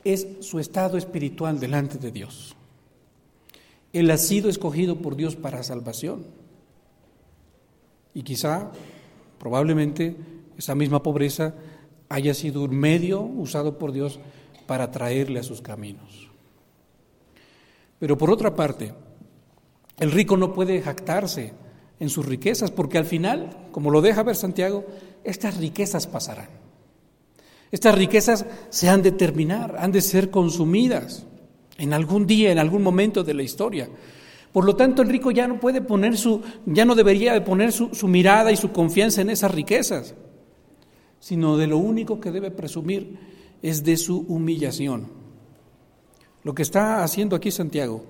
es 0.03 0.27
su 0.39 0.59
estado 0.59 0.97
espiritual 0.97 1.59
delante 1.59 1.97
de 1.97 2.11
Dios. 2.11 2.55
Él 3.93 4.09
ha 4.09 4.17
sido 4.17 4.49
escogido 4.49 4.97
por 4.97 5.15
Dios 5.15 5.35
para 5.35 5.63
salvación. 5.63 6.25
Y 8.13 8.23
quizá, 8.23 8.71
probablemente, 9.37 10.15
esa 10.57 10.75
misma 10.75 11.03
pobreza 11.03 11.53
haya 12.11 12.33
sido 12.33 12.63
un 12.63 12.75
medio 12.75 13.21
usado 13.21 13.77
por 13.77 13.91
Dios 13.91 14.19
para 14.67 14.91
traerle 14.91 15.39
a 15.39 15.43
sus 15.43 15.61
caminos. 15.61 16.29
Pero 17.99 18.17
por 18.17 18.31
otra 18.31 18.55
parte, 18.55 18.93
el 19.99 20.11
rico 20.11 20.35
no 20.35 20.53
puede 20.53 20.81
jactarse 20.81 21.53
en 21.99 22.09
sus 22.09 22.25
riquezas, 22.25 22.71
porque 22.71 22.97
al 22.97 23.05
final, 23.05 23.67
como 23.71 23.91
lo 23.91 24.01
deja 24.01 24.23
ver 24.23 24.35
Santiago, 24.35 24.85
estas 25.23 25.57
riquezas 25.57 26.07
pasarán. 26.07 26.49
Estas 27.71 27.95
riquezas 27.95 28.45
se 28.69 28.89
han 28.89 29.01
de 29.01 29.11
terminar, 29.11 29.75
han 29.77 29.91
de 29.91 30.01
ser 30.01 30.29
consumidas 30.31 31.25
en 31.77 31.93
algún 31.93 32.27
día, 32.27 32.51
en 32.51 32.59
algún 32.59 32.81
momento 32.81 33.23
de 33.23 33.33
la 33.33 33.43
historia. 33.43 33.87
Por 34.51 34.65
lo 34.65 34.75
tanto, 34.75 35.01
el 35.01 35.09
rico 35.09 35.31
ya 35.31 35.47
no 35.47 35.59
puede 35.59 35.81
poner 35.81 36.17
su, 36.17 36.41
ya 36.65 36.83
no 36.83 36.95
debería 36.95 37.33
de 37.33 37.41
poner 37.41 37.71
su, 37.71 37.93
su 37.93 38.07
mirada 38.07 38.51
y 38.51 38.57
su 38.57 38.71
confianza 38.71 39.21
en 39.21 39.29
esas 39.29 39.51
riquezas, 39.51 40.15
sino 41.21 41.55
de 41.55 41.67
lo 41.67 41.77
único 41.77 42.19
que 42.19 42.31
debe 42.31 42.51
presumir 42.51 43.17
es 43.61 43.85
de 43.85 43.95
su 43.95 44.25
humillación. 44.27 45.07
Lo 46.43 46.53
que 46.53 46.63
está 46.63 47.03
haciendo 47.03 47.35
aquí 47.35 47.51
Santiago 47.51 48.03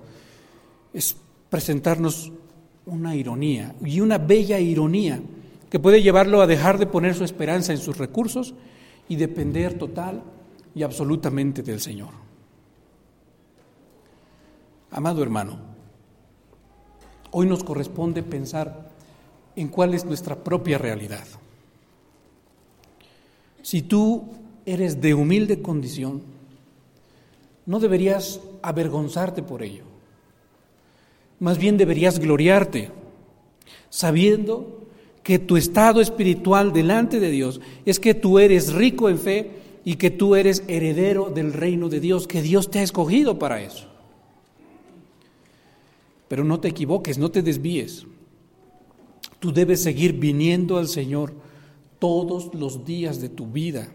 es 0.94 1.16
presentarnos 1.50 2.32
una 2.86 3.14
ironía 3.14 3.76
y 3.84 4.00
una 4.00 4.16
bella 4.18 4.58
ironía 4.58 5.20
que 5.70 5.78
puede 5.78 6.02
llevarlo 6.02 6.40
a 6.40 6.46
dejar 6.46 6.78
de 6.78 6.86
poner 6.86 7.14
su 7.14 7.24
esperanza 7.24 7.72
en 7.72 7.78
sus 7.78 7.98
recursos 7.98 8.54
y 9.08 9.16
depender 9.16 9.78
total 9.78 10.22
y 10.74 10.82
absolutamente 10.82 11.62
del 11.62 11.80
Señor. 11.80 12.10
Amado 14.90 15.22
hermano, 15.22 15.58
hoy 17.30 17.46
nos 17.46 17.62
corresponde 17.62 18.22
pensar 18.22 18.90
en 19.54 19.68
cuál 19.68 19.92
es 19.92 20.06
nuestra 20.06 20.42
propia 20.42 20.78
realidad. 20.78 21.26
Si 23.62 23.82
tú 23.82 24.24
eres 24.66 25.00
de 25.00 25.14
humilde 25.14 25.62
condición, 25.62 26.22
no 27.64 27.78
deberías 27.80 28.40
avergonzarte 28.60 29.42
por 29.42 29.62
ello. 29.62 29.84
Más 31.38 31.58
bien 31.58 31.76
deberías 31.76 32.18
gloriarte, 32.18 32.90
sabiendo 33.88 34.86
que 35.22 35.38
tu 35.38 35.56
estado 35.56 36.00
espiritual 36.00 36.72
delante 36.72 37.20
de 37.20 37.30
Dios 37.30 37.60
es 37.84 38.00
que 38.00 38.14
tú 38.14 38.38
eres 38.38 38.72
rico 38.72 39.08
en 39.08 39.18
fe 39.18 39.50
y 39.84 39.96
que 39.96 40.10
tú 40.10 40.34
eres 40.34 40.64
heredero 40.68 41.30
del 41.30 41.52
reino 41.52 41.88
de 41.88 42.00
Dios, 42.00 42.26
que 42.26 42.42
Dios 42.42 42.70
te 42.70 42.80
ha 42.80 42.82
escogido 42.82 43.38
para 43.38 43.62
eso. 43.62 43.88
Pero 46.28 46.44
no 46.44 46.60
te 46.60 46.68
equivoques, 46.68 47.18
no 47.18 47.30
te 47.30 47.42
desvíes. 47.42 48.06
Tú 49.38 49.52
debes 49.52 49.82
seguir 49.82 50.14
viniendo 50.14 50.78
al 50.78 50.88
Señor 50.88 51.34
todos 52.02 52.52
los 52.52 52.84
días 52.84 53.20
de 53.20 53.28
tu 53.28 53.46
vida 53.46 53.86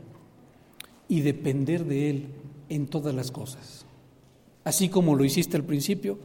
y 1.10 1.20
depender 1.20 1.84
de 1.84 2.10
Él 2.10 2.28
en 2.70 2.88
todas 2.88 3.13
las 3.13 3.32
cosas. 3.32 3.86
Así 4.63 4.88
como 4.88 5.13
lo 5.15 5.26
hiciste 5.26 5.58
al 5.58 5.65
principio, 5.65 6.17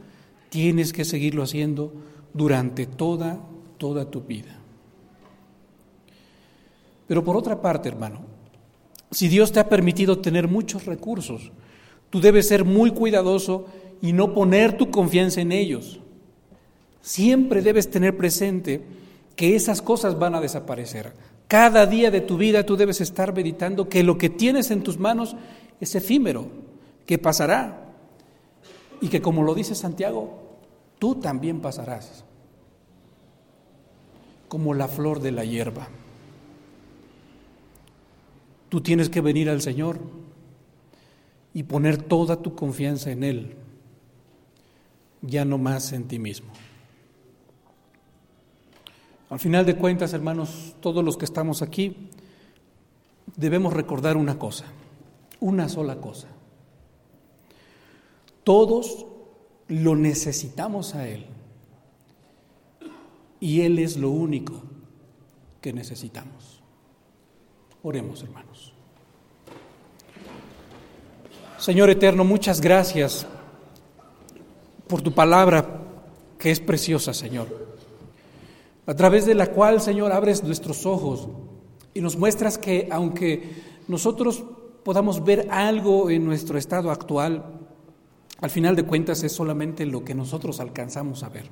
Tienes 0.53 0.93
que 0.93 1.03
seguirlo 1.03 1.41
haciendo 1.41 1.91
durante 2.31 2.85
toda, 2.85 3.39
toda 3.79 4.11
tu 4.11 4.21
vida. 4.21 4.55
Pero 7.07 7.23
por 7.23 7.35
otra 7.35 7.59
parte, 7.59 7.89
hermano, 7.89 8.19
si 9.09 9.29
Dios 9.29 9.51
te 9.51 9.59
ha 9.59 9.67
permitido 9.67 10.19
tener 10.19 10.47
muchos 10.47 10.85
recursos, 10.85 11.51
Tú 12.13 12.21
debes 12.21 12.47
ser 12.47 12.63
muy 12.63 12.91
cuidadoso 12.91 13.65
y 13.99 14.13
no 14.13 14.35
poner 14.35 14.77
tu 14.77 14.91
confianza 14.91 15.41
en 15.41 15.51
ellos. 15.51 15.99
Siempre 17.01 17.63
debes 17.63 17.89
tener 17.89 18.15
presente 18.15 18.83
que 19.35 19.55
esas 19.55 19.81
cosas 19.81 20.19
van 20.19 20.35
a 20.35 20.39
desaparecer. 20.39 21.13
Cada 21.53 21.85
día 21.85 22.09
de 22.09 22.21
tu 22.21 22.35
vida 22.35 22.65
tú 22.65 22.75
debes 22.75 22.99
estar 22.99 23.31
meditando 23.31 23.87
que 23.87 24.01
lo 24.01 24.17
que 24.17 24.31
tienes 24.31 24.71
en 24.71 24.81
tus 24.81 24.97
manos 24.97 25.35
es 25.79 25.93
efímero, 25.93 26.47
que 27.05 27.19
pasará 27.19 27.93
y 29.01 29.07
que 29.07 29.21
como 29.21 29.43
lo 29.43 29.53
dice 29.53 29.75
Santiago, 29.75 30.33
tú 30.97 31.13
también 31.13 31.61
pasarás 31.61 32.25
como 34.47 34.73
la 34.73 34.87
flor 34.87 35.19
de 35.19 35.31
la 35.31 35.45
hierba. 35.45 35.89
Tú 38.69 38.81
tienes 38.81 39.11
que 39.11 39.21
venir 39.21 39.47
al 39.47 39.61
Señor 39.61 39.99
y 41.53 41.61
poner 41.61 42.01
toda 42.01 42.41
tu 42.41 42.55
confianza 42.55 43.11
en 43.11 43.23
Él, 43.23 43.55
ya 45.21 45.45
no 45.45 45.59
más 45.59 45.93
en 45.93 46.07
ti 46.07 46.17
mismo. 46.17 46.51
Al 49.33 49.39
final 49.39 49.65
de 49.65 49.75
cuentas, 49.75 50.13
hermanos, 50.13 50.75
todos 50.79 51.03
los 51.03 51.17
que 51.17 51.25
estamos 51.25 51.63
aquí 51.63 52.11
debemos 53.35 53.73
recordar 53.73 54.15
una 54.15 54.37
cosa, 54.37 54.65
una 55.39 55.67
sola 55.69 55.95
cosa. 55.95 56.27
Todos 58.43 59.07
lo 59.69 59.95
necesitamos 59.95 60.93
a 60.93 61.07
Él 61.07 61.25
y 63.39 63.61
Él 63.61 63.79
es 63.79 63.97
lo 63.97 64.11
único 64.11 64.61
que 65.61 65.73
necesitamos. 65.73 66.61
Oremos, 67.81 68.21
hermanos. 68.21 68.71
Señor 71.57 71.89
eterno, 71.89 72.23
muchas 72.23 72.61
gracias 72.61 73.25
por 74.87 75.01
tu 75.01 75.11
palabra 75.11 75.81
que 76.37 76.51
es 76.51 76.59
preciosa, 76.59 77.15
Señor 77.15 77.73
a 78.85 78.93
través 78.95 79.25
de 79.25 79.35
la 79.35 79.47
cual, 79.47 79.79
Señor, 79.79 80.11
abres 80.11 80.43
nuestros 80.43 80.85
ojos 80.85 81.29
y 81.93 82.01
nos 82.01 82.17
muestras 82.17 82.57
que 82.57 82.89
aunque 82.91 83.61
nosotros 83.87 84.43
podamos 84.83 85.23
ver 85.23 85.47
algo 85.51 86.09
en 86.09 86.25
nuestro 86.25 86.57
estado 86.57 86.91
actual, 86.91 87.59
al 88.41 88.49
final 88.49 88.75
de 88.75 88.83
cuentas 88.83 89.23
es 89.23 89.31
solamente 89.31 89.85
lo 89.85 90.03
que 90.03 90.13
nosotros 90.13 90.59
alcanzamos 90.59 91.23
a 91.23 91.29
ver. 91.29 91.45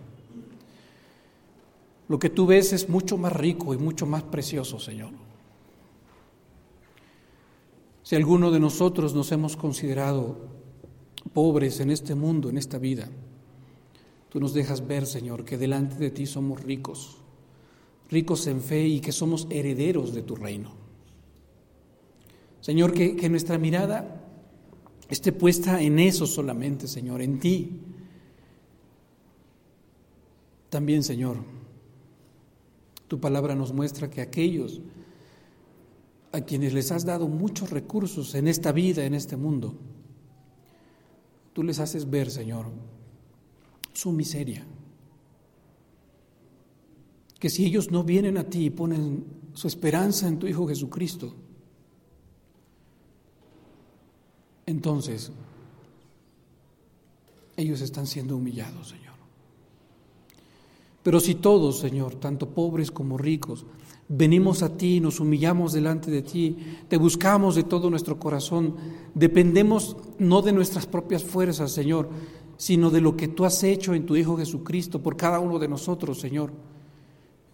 Lo 2.10 2.20
que 2.20 2.30
tú 2.30 2.46
ves 2.46 2.74
es 2.74 2.89
mucho 2.89 3.17
más 3.17 3.32
rico 3.32 3.74
y 3.74 3.78
mucho 3.78 4.06
más 4.06 4.24
precioso, 4.24 4.80
Señor. 4.80 5.12
Si 8.04 8.17
alguno 8.17 8.52
de 8.52 8.60
nosotros 8.60 9.13
nos 9.13 9.32
hemos 9.32 9.56
considerado 9.56 10.36
pobres 11.34 11.80
en 11.80 11.91
este 11.91 12.13
mundo, 12.13 12.50
en 12.50 12.58
esta 12.58 12.78
vida, 12.78 13.08
tú 14.28 14.41
nos 14.41 14.54
dejas 14.54 14.86
ver, 14.86 15.06
Señor, 15.06 15.46
que 15.46 15.58
delante 15.58 15.96
de 15.96 16.12
ti 16.12 16.26
somos 16.26 16.62
ricos 16.62 17.20
ricos 18.12 18.45
en 18.47 18.62
fe 18.62 18.86
y 18.86 19.00
que 19.00 19.13
somos 19.13 19.47
herederos 19.50 20.13
de 20.13 20.21
tu 20.21 20.36
reino. 20.36 20.74
Señor, 22.60 22.93
que, 22.93 23.30
nuestra 23.30 23.58
mirada 23.58 24.21
esté 25.10 25.32
puesta 25.32 25.82
en 25.82 25.97
eso 25.97 26.28
solamente, 26.28 26.88
Señor, 26.88 27.21
en 27.21 27.39
ti. 27.39 27.80
También, 30.69 31.04
Señor, 31.04 31.38
tu 33.08 33.19
palabra 33.19 33.56
nos 33.56 33.74
muestra 33.74 34.10
que 34.10 34.21
aquellos 34.21 34.82
a 36.34 36.41
quienes 36.41 36.74
les 36.74 36.91
has 36.91 37.06
dado 37.06 37.28
muchos 37.28 37.71
recursos 37.71 38.36
en 38.36 38.47
esta 38.47 38.71
vida, 38.71 39.06
en 39.06 39.15
este 39.15 39.36
mundo, 39.36 39.76
tú 41.54 41.63
les 41.63 41.80
haces 41.80 42.10
ver, 42.10 42.30
Señor, 42.30 42.67
su 43.93 44.12
miseria 44.12 44.65
que 47.41 47.49
si 47.49 47.65
ellos 47.65 47.89
no 47.89 48.04
vienen 48.04 48.38
a 48.38 48.43
ti 48.43 48.65
y 48.65 48.69
ponen 48.69 49.25
su 49.54 49.67
esperanza 49.67 50.27
en 50.27 50.38
tu 50.38 50.45
Hijo 50.45 50.67
Jesucristo, 50.67 51.34
entonces 54.67 55.32
ellos 57.58 57.82
están 57.82 58.06
siendo 58.06 58.38
humillados, 58.38 58.89
Señor. 58.89 59.15
Pero 61.01 61.19
si 61.19 61.34
todos, 61.34 61.80
Señor, 61.80 62.13
tanto 62.13 62.47
pobres 62.47 62.91
como 62.91 63.17
ricos, 63.17 63.65
venimos 64.08 64.62
a 64.62 64.77
ti, 64.77 64.99
nos 64.99 65.19
humillamos 65.19 65.73
delante 65.73 66.12
de 66.12 66.21
ti, 66.21 66.56
te 66.88 66.97
buscamos 66.97 67.56
de 67.56 67.63
todo 67.63 67.89
nuestro 67.89 68.19
corazón, 68.19 68.75
dependemos 69.15 69.97
no 70.19 70.43
de 70.43 70.54
nuestras 70.54 70.86
propias 70.86 71.23
fuerzas, 71.23 71.71
Señor, 71.71 72.08
sino 72.58 72.91
de 72.91 73.01
lo 73.01 73.17
que 73.17 73.30
tú 73.30 73.45
has 73.45 73.63
hecho 73.63 73.95
en 73.95 74.06
tu 74.06 74.15
Hijo 74.15 74.38
Jesucristo 74.38 75.01
por 75.01 75.17
cada 75.17 75.39
uno 75.39 75.58
de 75.58 75.67
nosotros, 75.67 76.19
Señor 76.19 76.54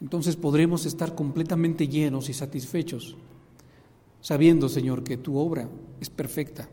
entonces 0.01 0.35
podremos 0.35 0.85
estar 0.85 1.15
completamente 1.15 1.87
llenos 1.87 2.29
y 2.29 2.33
satisfechos, 2.33 3.15
sabiendo, 4.21 4.69
Señor, 4.69 5.03
que 5.03 5.17
tu 5.17 5.37
obra 5.37 5.69
es 5.99 6.09
perfecta 6.09 6.69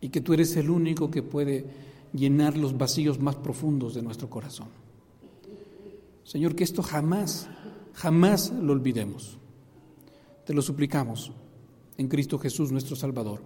y 0.00 0.08
que 0.08 0.20
tú 0.20 0.32
eres 0.32 0.56
el 0.56 0.70
único 0.70 1.10
que 1.10 1.22
puede 1.22 1.64
llenar 2.12 2.56
los 2.56 2.76
vacíos 2.76 3.20
más 3.20 3.36
profundos 3.36 3.94
de 3.94 4.02
nuestro 4.02 4.28
corazón. 4.28 4.68
Señor, 6.24 6.54
que 6.54 6.64
esto 6.64 6.82
jamás, 6.82 7.48
jamás 7.94 8.52
lo 8.52 8.72
olvidemos. 8.72 9.38
Te 10.44 10.54
lo 10.54 10.62
suplicamos 10.62 11.32
en 11.96 12.08
Cristo 12.08 12.38
Jesús 12.38 12.72
nuestro 12.72 12.96
Salvador. 12.96 13.40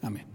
Amén. 0.00 0.31